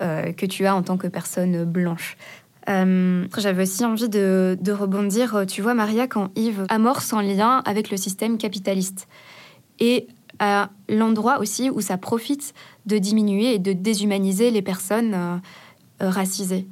que 0.00 0.46
tu 0.46 0.66
as 0.66 0.74
en 0.74 0.82
tant 0.82 0.96
que 0.96 1.06
personne 1.06 1.64
blanche. 1.64 2.16
Euh, 2.68 3.26
j'avais 3.36 3.62
aussi 3.62 3.84
envie 3.84 4.08
de, 4.08 4.56
rebondir, 4.70 5.36
euh, 5.36 5.44
tu 5.44 5.60
vois, 5.60 5.74
Maria, 5.74 6.06
quand 6.06 6.30
Yves 6.36 6.64
amorce 6.68 7.12
en 7.12 7.20
lien 7.20 7.62
avec 7.66 7.90
le 7.90 7.96
système 7.96 8.38
capitaliste. 8.38 9.06
Et 9.80 10.06
à 10.38 10.70
l'endroit 10.88 11.38
aussi 11.38 11.70
où 11.70 11.80
ça 11.80 11.96
profite 11.96 12.54
de 12.86 12.98
diminuer 12.98 13.54
et 13.54 13.58
de 13.58 13.72
déshumaniser 13.72 14.50
les 14.50 14.62
personnes 14.62 15.40
racisées. 16.00 16.66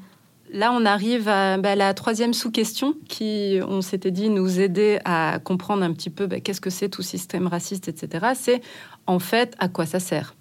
Là, 0.52 0.72
on 0.72 0.84
arrive 0.84 1.28
à 1.28 1.58
bah, 1.58 1.76
la 1.76 1.94
troisième 1.94 2.34
sous-question 2.34 2.94
qui, 3.08 3.60
on 3.66 3.80
s'était 3.80 4.10
dit, 4.10 4.30
nous 4.30 4.58
aider 4.58 4.98
à 5.04 5.38
comprendre 5.44 5.84
un 5.84 5.92
petit 5.92 6.10
peu 6.10 6.26
bah, 6.26 6.40
qu'est-ce 6.40 6.60
que 6.60 6.70
c'est 6.70 6.88
tout 6.88 7.02
système 7.02 7.46
raciste, 7.46 7.86
etc. 7.86 8.32
C'est 8.34 8.62
en 9.06 9.20
fait 9.20 9.54
à 9.60 9.68
quoi 9.68 9.86
ça 9.86 10.00
sert, 10.00 10.34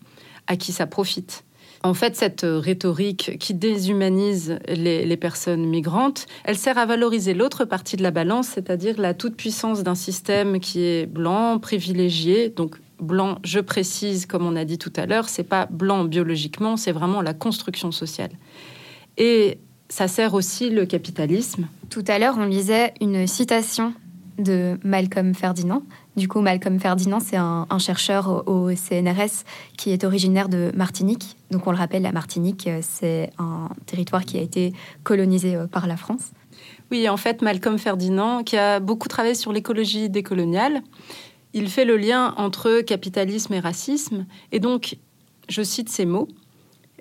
à 0.47 0.55
qui 0.55 0.71
ça 0.71 0.87
profite? 0.87 1.43
En 1.83 1.95
fait, 1.95 2.15
cette 2.15 2.45
rhétorique 2.45 3.37
qui 3.39 3.55
déshumanise 3.55 4.59
les, 4.67 5.17
personnes 5.17 5.65
migrantes, 5.65 6.27
elle 6.43 6.57
sert 6.57 6.77
à 6.77 6.85
valoriser 6.85 7.33
l'autre 7.33 7.65
partie 7.65 7.95
de 7.95 8.03
la 8.03 8.11
balance, 8.11 8.49
c'est-à-dire 8.49 8.99
la 8.99 9.15
toute-puissance 9.15 9.81
d'un 9.81 9.95
système 9.95 10.59
qui 10.59 10.83
est 10.83 11.07
blanc, 11.07 11.57
privilégié, 11.57 12.49
donc 12.49 12.75
blanc, 12.99 13.39
je 13.43 13.59
précise, 13.59 14.27
comme 14.27 14.45
on 14.45 14.55
a 14.55 14.63
dit 14.63 14.77
tout 14.77 14.93
à 14.95 15.07
l'heure, 15.07 15.27
c'est 15.27 15.43
pas 15.43 15.65
blanc 15.65 16.03
biologiquement, 16.03 16.77
c'est 16.77 16.91
vraiment 16.91 17.21
la 17.21 17.33
construction 17.33 17.91
sociale. 17.91 18.31
Et 19.17 19.57
ça 19.89 20.07
sert 20.07 20.35
aussi 20.35 20.69
le 20.69 20.85
capitalisme. 20.85 21.67
Tout 21.89 22.05
à 22.07 22.19
l'heure, 22.19 22.35
on 22.37 22.45
lisait 22.45 22.93
une 23.01 23.25
citation 23.27 23.93
de 24.37 24.77
Malcolm 24.83 25.33
Ferdinand. 25.33 25.83
Du 26.17 26.27
coup, 26.27 26.41
Malcolm 26.41 26.77
Ferdinand, 26.79 27.21
c'est 27.21 27.37
un, 27.37 27.65
chercheur 27.79 28.47
au, 28.47 28.69
CNRS 28.71 29.45
qui 29.77 29.91
est 29.91 30.03
originaire 30.03 30.49
de 30.49 30.71
Martinique. 30.75 31.37
Donc, 31.51 31.67
on 31.67 31.71
le 31.71 31.77
rappelle, 31.77 32.01
la 32.01 32.11
Martinique, 32.11 32.67
euh, 32.67 32.79
c'est 32.81 33.31
un 33.37 33.69
territoire 33.85 34.25
qui 34.25 34.37
a 34.37 34.41
été 34.41 34.73
colonisé 35.03 35.55
euh, 35.55 35.67
par 35.67 35.87
la 35.87 35.95
France. 35.95 36.31
Oui, 36.91 37.07
en 37.07 37.15
fait, 37.15 37.41
Malcolm 37.41 37.77
Ferdinand, 37.77 38.43
qui 38.43 38.57
a 38.57 38.81
beaucoup 38.81 39.07
travaillé 39.07 39.35
sur 39.35 39.53
l'écologie 39.53 40.09
décoloniale, 40.09 40.81
il 41.53 41.69
fait 41.69 41.85
le 41.85 41.95
lien 41.95 42.33
entre 42.37 42.81
capitalisme 42.81 43.53
et 43.53 43.59
racisme. 43.59 44.25
Et 44.51 44.59
donc, 44.59 44.97
je 45.47 45.61
cite 45.61 45.87
ces 45.89 46.05
mots 46.05 46.27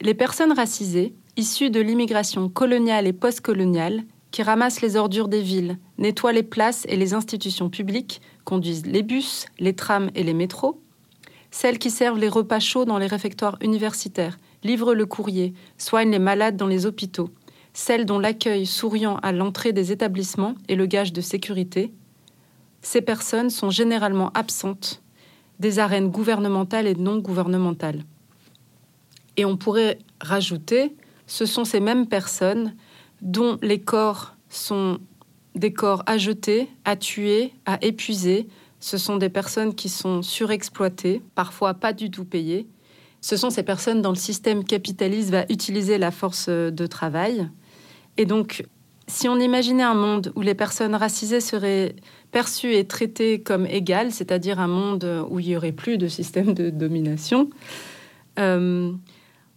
Les 0.01 0.15
personnes 0.15 0.53
racisées, 0.53 1.15
issues 1.37 1.71
de 1.71 1.81
l'immigration 1.81 2.49
coloniale 2.49 3.09
et 3.09 3.13
postcoloniale, 3.13 4.05
qui 4.31 4.43
ramassent 4.43 4.81
les 4.81 4.97
ordures 4.97 5.29
des 5.29 5.43
villes, 5.43 5.79
nettoient 5.99 6.33
les 6.33 6.43
places 6.43 6.87
et 6.89 6.97
les 6.97 7.15
institutions 7.15 7.69
publiques, 7.69 8.21
conduisent 8.45 8.87
les 8.87 9.03
bus, 9.03 9.47
les 9.59 9.75
trams 9.75 10.11
et 10.15 10.23
les 10.23 10.35
métros, 10.35 10.81
celles 11.51 11.79
qui 11.79 11.91
servent 11.91 12.19
les 12.19 12.29
repas 12.29 12.61
chauds 12.61 12.85
dans 12.85 12.99
les 12.99 13.07
réfectoires 13.07 13.59
universitaires, 13.61 14.39
livrent 14.63 14.95
le 14.95 15.07
courrier, 15.07 15.53
soignent 15.79 16.13
les 16.13 16.19
malades 16.19 16.57
dans 16.57 16.69
les 16.69 16.87
hôpitaux, 16.87 17.31
celles 17.73 18.07
dont 18.07 18.19
l'accueil 18.19 18.67
souriant 18.67 19.17
à 19.17 19.33
l'entrée 19.33 19.73
des 19.73 19.93
établissements 19.93 20.55
est 20.69 20.77
le 20.77 20.87
gage 20.87 21.13
de 21.13 21.21
sécurité, 21.21 21.93
ces 22.83 23.03
personnes 23.03 23.51
sont 23.51 23.71
généralement 23.71 24.31
absentes 24.33 25.03
des 25.59 25.79
arènes 25.79 26.11
gouvernementales 26.11 26.87
et 26.87 26.95
non 26.95 27.19
gouvernementales. 27.19 28.05
Et 29.37 29.45
on 29.45 29.57
pourrait 29.57 29.99
rajouter, 30.21 30.97
ce 31.27 31.47
sont 31.47 31.65
ces 31.65 31.81
mêmes 31.81 32.07
personnes 32.07 32.75
dont 33.23 33.59
les 33.63 33.81
corps 33.81 34.37
sont 34.49 34.99
des 35.55 35.73
corps 35.73 36.03
à 36.07 36.19
jeter, 36.19 36.69
à 36.85 36.97
tuer, 36.97 37.53
à 37.67 37.79
épuiser. 37.85 38.49
Ce 38.79 38.99
sont 38.99 39.17
des 39.17 39.29
personnes 39.29 39.75
qui 39.75 39.89
sont 39.89 40.23
surexploitées, 40.23 41.23
parfois 41.35 41.75
pas 41.75 41.93
du 41.93 42.11
tout 42.11 42.25
payées. 42.25 42.67
Ce 43.21 43.37
sont 43.37 43.51
ces 43.51 43.63
personnes 43.63 44.01
dont 44.01 44.11
le 44.11 44.17
système 44.17 44.65
capitaliste 44.65 45.31
va 45.31 45.45
utiliser 45.51 45.99
la 45.99 46.11
force 46.11 46.49
de 46.49 46.87
travail. 46.87 47.49
Et 48.17 48.25
donc, 48.25 48.65
si 49.07 49.29
on 49.29 49.39
imaginait 49.39 49.83
un 49.83 49.95
monde 49.95 50.33
où 50.37 50.41
les 50.41 50.55
personnes 50.55 50.95
racisées 50.95 51.41
seraient 51.41 51.97
perçues 52.31 52.75
et 52.75 52.87
traitées 52.87 53.43
comme 53.43 53.67
égales, 53.67 54.13
c'est-à-dire 54.13 54.61
un 54.61 54.69
monde 54.69 55.27
où 55.29 55.41
il 55.41 55.49
n'y 55.49 55.57
aurait 55.57 55.73
plus 55.73 55.99
de 55.99 56.09
système 56.09 56.55
de 56.55 56.71
domination, 56.71 57.51
euh, 58.39 58.93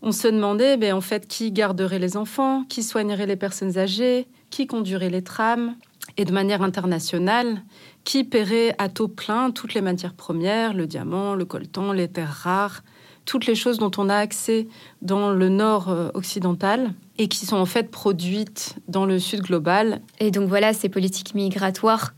on 0.03 0.11
se 0.11 0.27
demandait 0.27 0.75
ben, 0.75 0.93
en 0.93 1.01
fait 1.01 1.27
qui 1.27 1.51
garderait 1.51 1.97
les 1.97 2.17
enfants, 2.17 2.65
qui 2.67 2.83
soignerait 2.83 3.25
les 3.25 3.37
personnes 3.37 3.77
âgées, 3.77 4.27
qui 4.49 4.67
conduirait 4.67 5.09
les 5.09 5.23
trams, 5.23 5.75
et 6.17 6.25
de 6.25 6.33
manière 6.33 6.61
internationale, 6.61 7.63
qui 8.03 8.25
paierait 8.25 8.75
à 8.77 8.89
taux 8.89 9.07
plein 9.07 9.49
toutes 9.49 9.73
les 9.73 9.81
matières 9.81 10.13
premières, 10.13 10.73
le 10.73 10.85
diamant, 10.85 11.35
le 11.35 11.45
coltan, 11.45 11.93
les 11.93 12.09
terres 12.09 12.41
rares, 12.43 12.83
toutes 13.25 13.45
les 13.45 13.55
choses 13.55 13.77
dont 13.77 13.91
on 13.97 14.09
a 14.09 14.17
accès 14.17 14.67
dans 15.01 15.31
le 15.31 15.47
nord 15.47 15.89
euh, 15.89 16.09
occidental 16.13 16.93
et 17.17 17.29
qui 17.29 17.45
sont 17.45 17.55
en 17.55 17.65
fait 17.65 17.89
produites 17.89 18.75
dans 18.89 19.05
le 19.05 19.17
sud 19.19 19.41
global. 19.43 20.01
Et 20.19 20.29
donc 20.29 20.49
voilà, 20.49 20.73
ces 20.73 20.89
politiques 20.89 21.33
migratoires, 21.33 22.13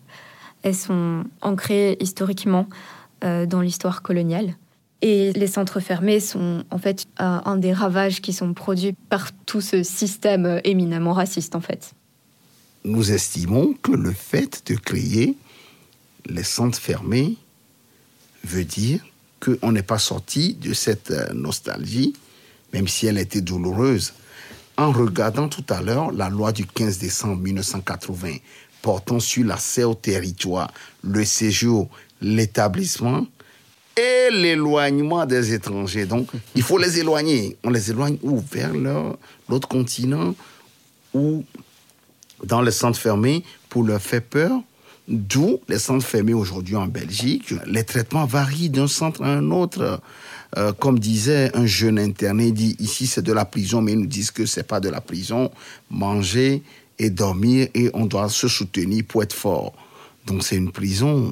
elles 0.64 0.74
sont 0.74 1.24
ancrées 1.42 1.98
historiquement 2.00 2.66
euh, 3.24 3.46
dans 3.46 3.62
l'histoire 3.62 4.02
coloniale. 4.02 4.56
Et 5.02 5.34
les 5.34 5.48
centres 5.48 5.80
fermés 5.80 6.20
sont 6.20 6.64
en 6.72 6.78
fait 6.78 7.06
un 7.18 7.58
des 7.58 7.74
ravages 7.74 8.22
qui 8.22 8.34
sont 8.34 8.54
produits 8.54 8.94
par 9.10 9.32
tout 9.46 9.62
ce 9.62 9.84
système 9.84 10.62
éminemment 10.64 11.14
raciste 11.14 11.56
en 11.56 11.62
fait. 11.62 11.94
Nous 12.86 13.12
estimons 13.12 13.74
que 13.82 13.92
le 13.92 14.12
fait 14.12 14.64
de 14.68 14.76
créer 14.76 15.36
les 16.28 16.44
centres 16.44 16.80
fermés 16.80 17.36
veut 18.44 18.64
dire 18.64 19.04
qu'on 19.40 19.72
n'est 19.72 19.84
pas 19.84 19.98
sorti 19.98 20.54
de 20.54 20.74
cette 20.74 21.12
euh, 21.12 21.34
nostalgie, 21.34 22.14
même 22.74 22.88
si 22.88 23.08
elle 23.08 23.18
était 23.18 23.42
douloureuse. 23.42 24.14
En 24.78 24.92
regardant 24.92 25.48
tout 25.48 25.66
à 25.70 25.82
l'heure 25.82 26.12
la 26.12 26.30
loi 26.30 26.52
du 26.52 26.66
15 26.66 26.98
décembre 26.98 27.42
1980 27.42 28.38
portant 28.82 29.20
sur 29.20 29.46
l'accès 29.46 29.84
au 29.84 29.96
territoire, 29.96 30.72
le 31.02 31.26
séjour 31.26 31.90
l'établissement 32.22 33.26
et 33.96 34.30
l'éloignement 34.32 35.26
des 35.26 35.54
étrangers. 35.54 36.06
Donc, 36.06 36.28
il 36.56 36.62
faut 36.62 36.78
les 36.78 37.00
éloigner. 37.00 37.58
On 37.64 37.70
les 37.70 37.90
éloigne 37.90 38.18
où 38.22 38.42
Vers 38.52 38.74
l'autre 39.50 39.68
continent 39.68 40.36
ou 41.14 41.44
dans 42.44 42.62
les 42.62 42.72
centres 42.72 43.00
fermés 43.00 43.44
pour 43.70 43.84
leur 43.84 44.02
faire 44.02 44.22
peur. 44.22 44.52
D'où 45.08 45.60
les 45.70 45.78
centres 45.78 46.06
fermés 46.06 46.34
aujourd'hui 46.34 46.76
en 46.76 46.88
Belgique. 46.88 47.54
Les 47.68 47.84
traitements 47.84 48.26
varient 48.26 48.70
d'un 48.70 48.88
centre 48.88 49.24
à 49.24 49.28
un 49.28 49.52
autre. 49.52 50.02
Euh, 50.58 50.74
comme 50.74 51.00
disait 51.00 51.52
un 51.56 51.66
jeune 51.66 52.00
interné, 52.00 52.48
il 52.48 52.54
dit 52.54 52.76
ici 52.80 53.06
c'est 53.06 53.22
de 53.22 53.34
la 53.34 53.46
prison, 53.46 53.82
mais 53.82 53.92
ils 53.92 54.00
nous 54.00 54.08
disent 54.08 54.32
que 54.32 54.46
c'est 54.46 54.64
pas 54.64 54.80
de 54.80 54.90
la 54.90 55.02
prison. 55.02 55.52
Manger 55.92 56.64
et 56.98 57.10
dormir 57.10 57.68
et 57.76 57.92
on 57.94 58.06
doit 58.06 58.30
se 58.30 58.48
soutenir 58.48 59.04
pour 59.08 59.22
être 59.22 59.34
fort. 59.34 59.74
Donc 60.26 60.44
c'est 60.44 60.56
une 60.56 60.72
prison. 60.72 61.32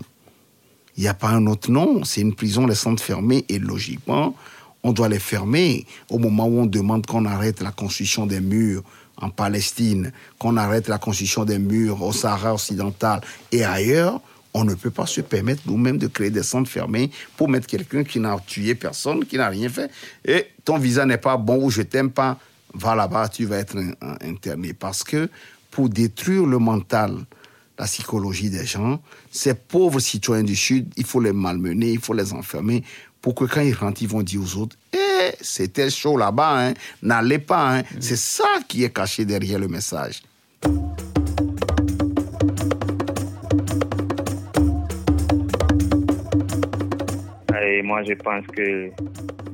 Il 0.98 1.04
n'y 1.04 1.10
a 1.10 1.14
pas 1.14 1.30
un 1.30 1.48
autre 1.48 1.72
nom. 1.72 2.04
C'est 2.04 2.22
une 2.22 2.36
prison, 2.36 2.68
les 2.68 2.76
centres 2.76 3.04
fermés 3.04 3.46
et 3.50 3.60
logiquement, 3.60 4.36
on 4.84 4.92
doit 4.92 5.10
les 5.10 5.20
fermer 5.20 5.86
au 6.10 6.20
moment 6.20 6.46
où 6.46 6.60
on 6.60 6.66
demande 6.66 7.06
qu'on 7.06 7.26
arrête 7.26 7.62
la 7.62 7.72
construction 7.72 8.26
des 8.26 8.42
murs 8.42 8.84
en 9.18 9.30
Palestine, 9.30 10.12
qu'on 10.40 10.58
arrête 10.58 10.88
la 10.88 10.98
construction 10.98 11.46
des 11.46 11.60
murs 11.60 12.02
au 12.02 12.12
Sahara 12.12 12.54
occidental 12.54 13.22
et 13.52 13.64
ailleurs, 13.64 14.20
on 14.54 14.66
ne 14.66 14.76
peut 14.76 14.92
pas 14.92 15.06
se 15.06 15.22
permettre 15.22 15.64
nous-mêmes 15.66 15.98
de 15.98 16.08
créer 16.08 16.30
des 16.30 16.44
centres 16.44 16.70
fermés 16.70 17.10
pour 17.38 17.50
mettre 17.50 17.68
quelqu'un 17.68 18.04
qui 18.04 18.20
n'a 18.20 18.38
tué 18.46 18.76
personne, 18.76 19.26
qui 19.26 19.38
n'a 19.38 19.50
rien 19.50 19.68
fait. 19.70 19.90
Et 20.26 20.48
ton 20.64 20.78
visa 20.78 21.06
n'est 21.06 21.18
pas 21.18 21.38
bon 21.38 21.64
ou 21.64 21.70
je 21.72 21.82
t'aime 21.82 22.12
pas, 22.12 22.38
va 22.74 22.94
là-bas, 22.94 23.30
tu 23.30 23.46
vas 23.46 23.58
être 23.58 23.78
interné. 24.22 24.74
Parce 24.74 25.04
que 25.04 25.30
pour 25.72 25.90
détruire 25.90 26.46
le 26.46 26.60
mental, 26.60 27.18
la 27.78 27.86
psychologie 27.86 28.50
des 28.50 28.66
gens, 28.66 29.02
ces 29.32 29.54
pauvres 29.54 30.00
citoyens 30.00 30.44
du 30.44 30.56
Sud, 30.56 30.92
il 30.98 31.06
faut 31.06 31.20
les 31.20 31.34
malmener, 31.34 31.92
il 31.92 32.00
faut 32.00 32.14
les 32.14 32.34
enfermer 32.34 32.84
pour 33.22 33.36
que 33.36 33.46
quand 33.46 33.62
ils 33.62 33.74
rentrent, 33.74 34.02
ils 34.02 34.08
vont 34.08 34.22
dire 34.22 34.42
aux 34.42 34.58
autres, 34.58 34.76
eh, 34.94 35.32
c'était 35.40 35.90
chaud 35.90 36.18
là-bas, 36.18 36.68
hein, 36.68 36.74
n'allez 37.02 37.40
pas. 37.40 37.78
Hein. 37.78 37.84
C'est 38.00 38.18
ça 38.18 38.44
qui 38.68 38.84
est 38.84 38.94
caché 38.94 39.24
derrière 39.24 39.60
le 39.60 39.70
message. 39.70 40.22
Et 47.66 47.82
moi, 47.82 48.04
je 48.04 48.14
pense 48.14 48.46
que 48.48 48.92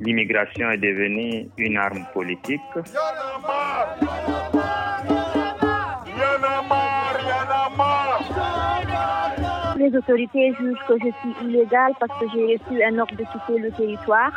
l'immigration 0.00 0.68
est 0.70 0.78
devenue 0.78 1.48
une 1.56 1.76
arme 1.76 2.04
politique. 2.12 2.60
Les 9.90 9.96
autorités 9.96 10.54
jugent 10.60 10.78
que 10.86 10.94
je 10.98 11.10
suis 11.20 11.48
illégale 11.48 11.92
parce 11.98 12.12
que 12.20 12.26
j'ai 12.32 12.56
reçu 12.56 12.82
un 12.84 12.98
ordre 12.98 13.16
de 13.16 13.24
quitter 13.24 13.58
le 13.58 13.70
territoire. 13.72 14.30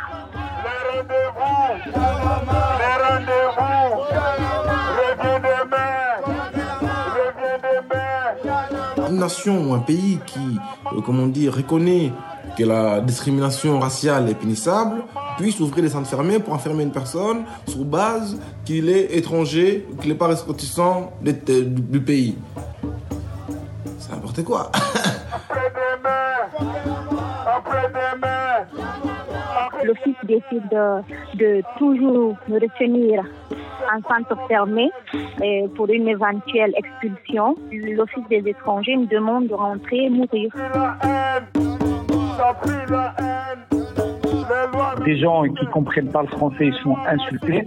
Une 9.08 9.18
nation 9.18 9.70
ou 9.70 9.74
un 9.74 9.78
pays 9.78 10.18
qui, 10.26 10.58
euh, 10.92 11.00
comment 11.02 11.26
dire, 11.26 11.54
reconnaît 11.54 12.10
que 12.58 12.64
la 12.64 13.00
discrimination 13.00 13.78
raciale 13.78 14.28
est 14.30 14.34
punissable, 14.34 15.04
puisse 15.36 15.60
ouvrir 15.60 15.84
des 15.84 15.90
centres 15.90 16.08
fermés 16.08 16.40
pour 16.40 16.54
enfermer 16.54 16.82
une 16.82 16.92
personne 16.92 17.44
sur 17.68 17.84
base 17.84 18.40
qu'il 18.64 18.88
est 18.88 19.16
étranger, 19.16 19.86
qu'il 20.00 20.10
n'est 20.10 20.16
pas 20.16 20.28
ressortissant 20.28 21.12
du 21.22 22.00
pays. 22.00 22.36
C'est 24.00 24.10
n'importe 24.10 24.42
quoi. 24.42 24.72
L'office 29.84 30.16
décide 30.24 30.68
de, 31.34 31.62
toujours 31.78 32.36
me 32.48 32.54
retenir 32.60 33.22
en 33.92 34.00
centre 34.08 34.36
fermé 34.48 34.90
pour 35.76 35.88
une 35.90 36.08
éventuelle 36.08 36.72
expulsion. 36.76 37.54
L'Office 37.70 38.28
des 38.30 38.48
étrangers 38.48 38.96
me 38.96 39.06
demande 39.06 39.48
de 39.48 39.54
rentrer 39.54 40.04
et 40.04 40.10
mourir. 40.10 40.50
Des 45.04 45.18
gens 45.18 45.42
qui 45.44 45.66
comprennent 45.66 46.10
pas 46.10 46.22
le 46.22 46.28
français, 46.28 46.66
ils 46.66 46.82
sont 46.82 46.96
insultés. 47.06 47.66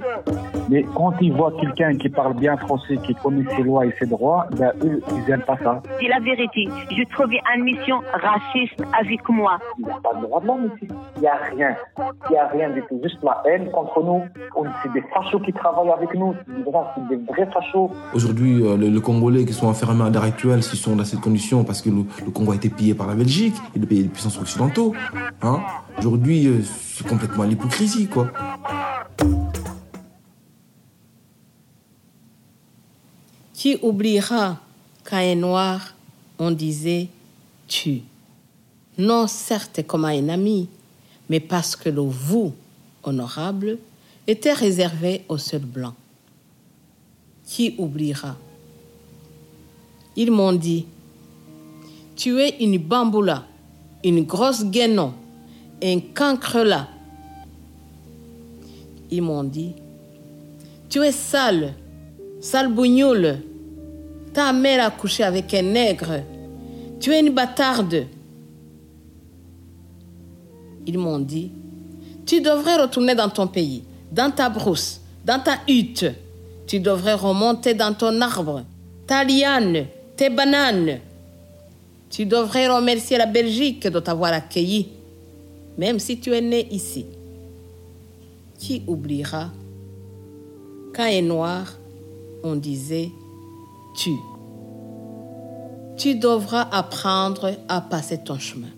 Mais 0.70 0.84
quand 0.96 1.13
ils 1.22 1.32
voient 1.32 1.54
quelqu'un 1.60 1.96
qui 1.98 2.10
parle 2.10 2.36
bien 2.36 2.58
français, 2.58 2.98
qui 3.06 3.16
connaît 3.16 3.46
ses 3.56 3.63
lois 3.63 3.86
et 3.86 3.94
ses 4.00 4.06
droits, 4.06 4.48
ben 4.58 4.72
eux, 4.84 5.02
ils 5.12 5.30
n'aiment 5.30 5.42
pas 5.42 5.58
ça. 5.63 5.82
C'est 6.00 6.08
la 6.08 6.20
vérité. 6.20 6.68
Je 6.92 7.04
trouvais 7.13 7.40
une 7.56 7.63
mission 7.63 8.02
raciste 8.13 8.84
avec 9.00 9.28
moi. 9.30 9.60
Il 9.80 9.86
n'y 9.86 9.92
a 9.92 10.00
pas 10.04 10.13
de 10.16 10.22
droit 10.22 10.42
de 10.42 10.48
l'homme 10.48 10.70
ici. 10.76 10.88
Il 11.16 11.22
n'y 11.22 11.28
a 11.28 11.36
rien. 11.36 11.76
Il 12.30 12.32
n'y 12.32 12.38
a 12.38 12.48
rien 12.48 12.70
du 12.72 12.82
tout. 12.90 13.00
Juste 13.02 13.24
la 13.24 13.42
haine 13.46 13.72
contre 13.72 14.04
nous. 14.04 14.24
C'est 14.84 14.92
des 14.92 15.04
fachos 15.13 15.40
qui 15.40 15.54
travaillent 15.54 15.92
avec 15.92 16.13
nous. 16.16 16.36
C'est 16.48 17.08
des 17.08 17.24
vrais 17.24 17.50
fachos. 17.52 17.92
Aujourd'hui, 18.13 18.63
euh, 18.63 18.78
les, 18.78 19.02
Congolais 19.02 19.46
qui 19.46 19.54
sont 19.54 19.68
enfermés 19.68 20.04
à 20.04 20.10
l'heure 20.10 20.24
actuelle, 20.24 20.62
s'ils 20.63 20.80
sont 20.80 20.96
dans 20.96 21.06
cette 21.06 21.22
condition 21.22 21.63
parce 21.63 21.82
que 21.82 21.90
le, 21.90 22.32
Congo 22.32 22.52
a 22.52 22.56
été 22.56 22.70
pillé 22.70 22.94
par 22.94 23.08
la 23.08 23.16
Belgique 23.16 23.56
et 23.76 23.80
les 23.80 23.86
pays 23.86 24.04
des 24.04 24.10
puissances 24.10 24.40
occidentaux. 24.40 24.94
Hein 25.42 25.60
Aujourd'hui, 26.00 26.48
euh, 26.48 26.62
c'est 26.93 27.08
complètement 27.08 27.43
l'hypocrisie, 27.43 28.08
quoi. 28.08 28.32
Qui 33.53 33.77
oubliera 33.82 34.60
qu'à 35.03 35.17
un 35.17 35.36
noir, 35.36 35.95
on 36.39 36.51
disait 36.51 37.08
tu 37.67 38.01
Non 38.97 39.27
certes 39.27 39.86
comme 39.86 40.06
à 40.06 40.10
un 40.10 40.30
ami, 40.30 40.69
mais 41.30 41.39
parce 41.39 41.75
que 41.75 41.89
le 41.89 42.01
vous 42.01 42.53
honorable 43.03 43.77
était 44.25 44.53
réservé 44.53 45.23
au 45.30 45.38
seul 45.38 45.62
blanc. 45.62 45.93
Qui 47.45 47.75
oubliera? 47.77 48.36
Ils 50.15 50.32
m'ont 50.32 50.53
dit 50.53 50.86
Tu 52.15 52.39
es 52.39 52.58
une 52.60 52.77
bamboula, 52.77 53.45
une 54.03 54.23
grosse 54.23 54.65
guénon, 54.65 55.13
un 55.84 56.00
cancre 56.13 56.60
là. 56.60 56.88
Ils 59.10 59.22
m'ont 59.22 59.44
dit 59.44 59.74
Tu 60.90 61.04
es 61.04 61.12
sale, 61.12 61.74
sale 62.42 62.72
bougnoule, 62.72 63.38
ta 64.34 64.54
mère 64.54 64.86
a 64.86 64.92
couché 64.92 65.24
avec 65.24 65.54
un 65.54 65.62
nègre. 65.62 66.22
Tu 67.00 67.12
es 67.12 67.20
une 67.20 67.34
bâtarde. 67.34 68.06
Ils 70.86 70.98
m'ont 70.98 71.20
dit, 71.20 71.52
tu 72.26 72.42
devrais 72.42 72.78
retourner 72.78 73.13
dans 73.13 73.30
ton 73.30 73.48
pays, 73.48 73.84
dans 74.12 74.32
ta 74.32 74.50
brousse, 74.50 75.02
dans 75.26 75.40
ta 75.40 75.60
hutte. 75.68 76.06
Tu 76.66 76.80
devrais 76.80 77.13
remonter 77.13 77.74
dans 77.74 77.94
ton 77.94 78.20
arbre, 78.22 78.63
ta 79.06 79.24
liane, 79.24 79.86
tes 80.16 80.30
bananes. 80.30 81.00
Tu 82.10 82.26
devrais 82.26 82.68
remercier 82.68 83.18
la 83.18 83.26
Belgique 83.26 83.88
de 83.88 84.00
t'avoir 84.00 84.34
accueilli, 84.34 84.90
même 85.78 86.00
si 86.00 86.20
tu 86.20 86.34
es 86.34 86.42
né 86.42 86.68
ici. 86.72 87.06
Qui 88.58 88.84
oubliera? 88.88 89.52
Quand 90.96 91.06
est 91.06 91.22
noir, 91.22 91.78
on 92.44 92.56
disait 92.56 93.12
tu. 93.96 94.12
Tu 95.96 96.16
devras 96.16 96.68
apprendre 96.72 97.54
à 97.68 97.82
passer 97.82 98.20
ton 98.24 98.40
chemin. 98.40 98.70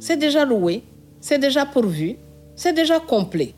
C'est 0.00 0.16
déjà 0.16 0.44
loué, 0.44 0.82
c'est 1.20 1.38
déjà 1.38 1.64
pourvu, 1.64 2.16
c'est 2.56 2.72
déjà 2.72 2.98
complet. 2.98 3.54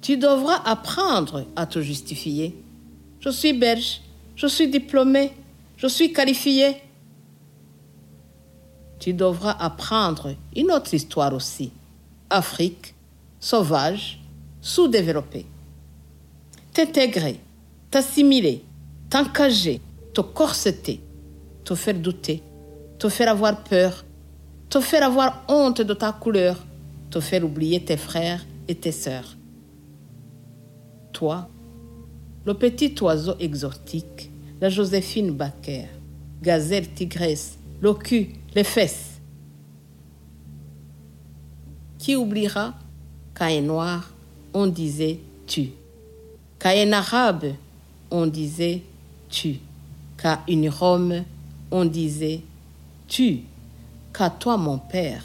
Tu 0.00 0.16
devras 0.16 0.62
apprendre 0.64 1.44
à 1.56 1.66
te 1.66 1.80
justifier. 1.80 2.54
Je 3.20 3.28
suis 3.28 3.52
belge, 3.52 4.00
je 4.34 4.46
suis 4.46 4.68
diplômé, 4.68 5.32
je 5.76 5.86
suis 5.86 6.12
qualifié. 6.12 6.76
Tu 9.00 9.14
devras 9.14 9.56
apprendre 9.58 10.34
une 10.54 10.70
autre 10.70 10.94
histoire 10.94 11.34
aussi. 11.34 11.72
Afrique, 12.28 12.94
sauvage, 13.40 14.20
sous-développée. 14.60 15.46
T'intégrer, 16.72 17.40
t'assimiler, 17.90 18.62
t'encager, 19.08 19.80
te 20.14 20.20
corseter, 20.20 21.00
te 21.64 21.74
faire 21.74 21.94
douter, 21.94 22.42
te 22.98 23.08
faire 23.08 23.30
avoir 23.30 23.64
peur, 23.64 24.04
te 24.68 24.80
faire 24.80 25.04
avoir 25.04 25.44
honte 25.48 25.80
de 25.80 25.94
ta 25.94 26.12
couleur, 26.12 26.56
te 27.10 27.20
faire 27.20 27.44
oublier 27.44 27.82
tes 27.82 27.96
frères 27.96 28.44
et 28.68 28.74
tes 28.74 28.92
sœurs. 28.92 29.36
Toi, 31.12 31.48
le 32.44 32.54
petit 32.54 32.94
oiseau 33.00 33.34
exotique, 33.40 34.30
la 34.60 34.68
Joséphine 34.68 35.32
Baker, 35.32 35.86
gazelle 36.42 36.92
tigresse, 36.92 37.58
le 37.80 37.94
cul, 37.94 38.34
les 38.54 38.64
fesses. 38.64 39.20
Qui 41.98 42.16
oubliera 42.16 42.74
qu'à 43.34 43.46
un 43.46 43.60
noir, 43.60 44.10
on 44.54 44.66
disait 44.66 45.20
tu, 45.46 45.70
qu'à 46.58 46.70
un 46.70 46.92
arabe, 46.92 47.54
on 48.10 48.26
disait 48.26 48.82
tu, 49.28 49.56
qu'à 50.16 50.42
une 50.48 50.68
Rome, 50.68 51.24
on 51.70 51.84
disait 51.84 52.40
tu. 53.06 53.40
qu'à 54.12 54.30
toi, 54.30 54.56
mon 54.56 54.78
père, 54.78 55.22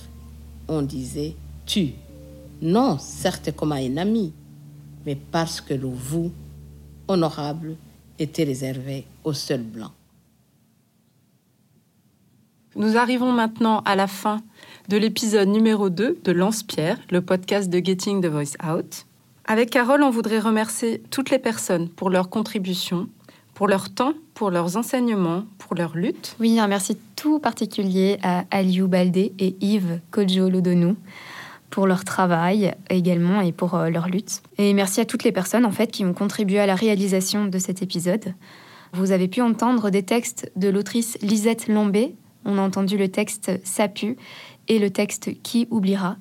on 0.68 0.82
disait 0.82 1.36
tu. 1.66 1.94
Non, 2.62 2.98
certes 3.00 3.56
comme 3.56 3.72
à 3.72 3.76
un 3.76 3.98
ami, 3.98 4.34
mais 5.06 5.16
parce 5.16 5.62
que 5.62 5.74
le 5.74 5.88
vous, 5.88 6.32
honorable, 7.08 7.76
était 8.18 8.44
réservé 8.44 9.06
aux 9.24 9.34
seuls 9.34 9.64
blancs. 9.64 9.95
Nous 12.78 12.98
arrivons 12.98 13.32
maintenant 13.32 13.82
à 13.86 13.96
la 13.96 14.06
fin 14.06 14.42
de 14.90 14.98
l'épisode 14.98 15.48
numéro 15.48 15.90
2 15.90 16.20
de 16.22 16.32
Lance-Pierre, 16.34 17.00
le 17.10 17.22
podcast 17.22 17.70
de 17.70 17.78
Getting 17.78 18.22
the 18.22 18.26
Voice 18.26 18.58
Out. 18.70 19.06
Avec 19.46 19.70
Carole, 19.70 20.04
on 20.04 20.10
voudrait 20.10 20.40
remercier 20.40 21.02
toutes 21.10 21.30
les 21.30 21.40
personnes 21.40 21.88
pour 21.88 22.10
leur 22.10 22.30
contribution, 22.30 23.08
pour 23.54 23.70
leur 23.70 23.90
temps, 23.90 24.14
pour 24.34 24.52
leurs 24.52 24.76
enseignements, 24.76 25.46
pour 25.58 25.76
leur 25.76 25.96
lutte. 25.96 26.36
Oui, 26.42 26.60
un 26.60 26.68
merci 26.68 26.98
tout 27.16 27.40
particulier 27.40 28.18
à 28.24 28.44
Aliou 28.52 28.90
Baldé 28.90 29.32
et 29.40 29.56
Yves 29.62 30.02
Kodjo-Lodonou 30.12 30.98
pour 31.70 31.88
leur 31.88 32.04
travail 32.04 32.74
également 32.90 33.40
et 33.40 33.54
pour 33.54 33.76
euh, 33.76 33.90
leur 33.90 34.10
lutte. 34.10 34.42
Et 34.58 34.74
merci 34.74 35.00
à 35.00 35.06
toutes 35.06 35.24
les 35.24 35.32
personnes 35.32 35.66
en 35.66 35.72
fait 35.72 35.92
qui 35.92 36.04
ont 36.04 36.14
contribué 36.14 36.60
à 36.60 36.66
la 36.66 36.76
réalisation 36.76 37.46
de 37.46 37.58
cet 37.58 37.82
épisode. 37.82 38.34
Vous 38.92 39.14
avez 39.14 39.30
pu 39.30 39.42
entendre 39.42 39.90
des 39.90 40.04
textes 40.04 40.52
de 40.58 40.68
l'autrice 40.68 41.18
Lisette 41.22 41.70
Lombé. 41.70 42.16
On 42.46 42.58
a 42.58 42.62
entendu 42.62 42.98
le 42.98 43.10
texte 43.10 43.52
Sapu 43.64 44.16
et 44.68 44.80
le 44.80 44.90
texte 44.90 45.32
Qui 45.42 45.68
oubliera. 45.72 46.18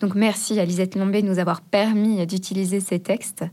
Donc 0.00 0.14
merci 0.14 0.58
à 0.60 0.64
Lisette 0.64 0.94
Lombé 0.94 1.22
de 1.22 1.26
nous 1.26 1.40
avoir 1.40 1.60
permis 1.60 2.24
d'utiliser 2.26 2.80
ces 2.80 3.00
textes. 3.00 3.44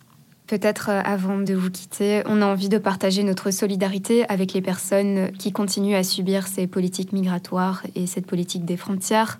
Peut-être 0.46 0.90
euh, 0.90 1.00
avant 1.04 1.38
de 1.38 1.54
vous 1.54 1.70
quitter, 1.70 2.22
on 2.26 2.42
a 2.42 2.46
envie 2.46 2.68
de 2.68 2.78
partager 2.78 3.22
notre 3.22 3.50
solidarité 3.50 4.28
avec 4.28 4.52
les 4.52 4.60
personnes 4.60 5.32
qui 5.32 5.52
continuent 5.52 5.96
à 5.96 6.04
subir 6.04 6.46
ces 6.46 6.66
politiques 6.66 7.12
migratoires 7.12 7.82
et 7.94 8.06
cette 8.06 8.26
politique 8.26 8.66
des 8.66 8.76
frontières. 8.76 9.38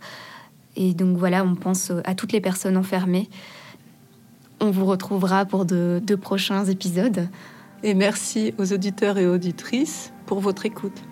Et 0.76 0.94
donc 0.94 1.18
voilà, 1.18 1.44
on 1.44 1.54
pense 1.54 1.92
à 2.04 2.14
toutes 2.14 2.32
les 2.32 2.40
personnes 2.40 2.76
enfermées. 2.76 3.28
On 4.64 4.70
vous 4.70 4.86
retrouvera 4.86 5.44
pour 5.44 5.66
de, 5.66 6.00
prochains 6.18 6.64
épisodes. 6.64 7.28
Et 7.82 7.92
merci 7.92 8.54
aux 8.56 8.72
auditeurs 8.72 9.18
et 9.18 9.26
auditrices 9.26 10.10
pour 10.24 10.40
votre 10.40 10.64
écoute. 10.64 11.02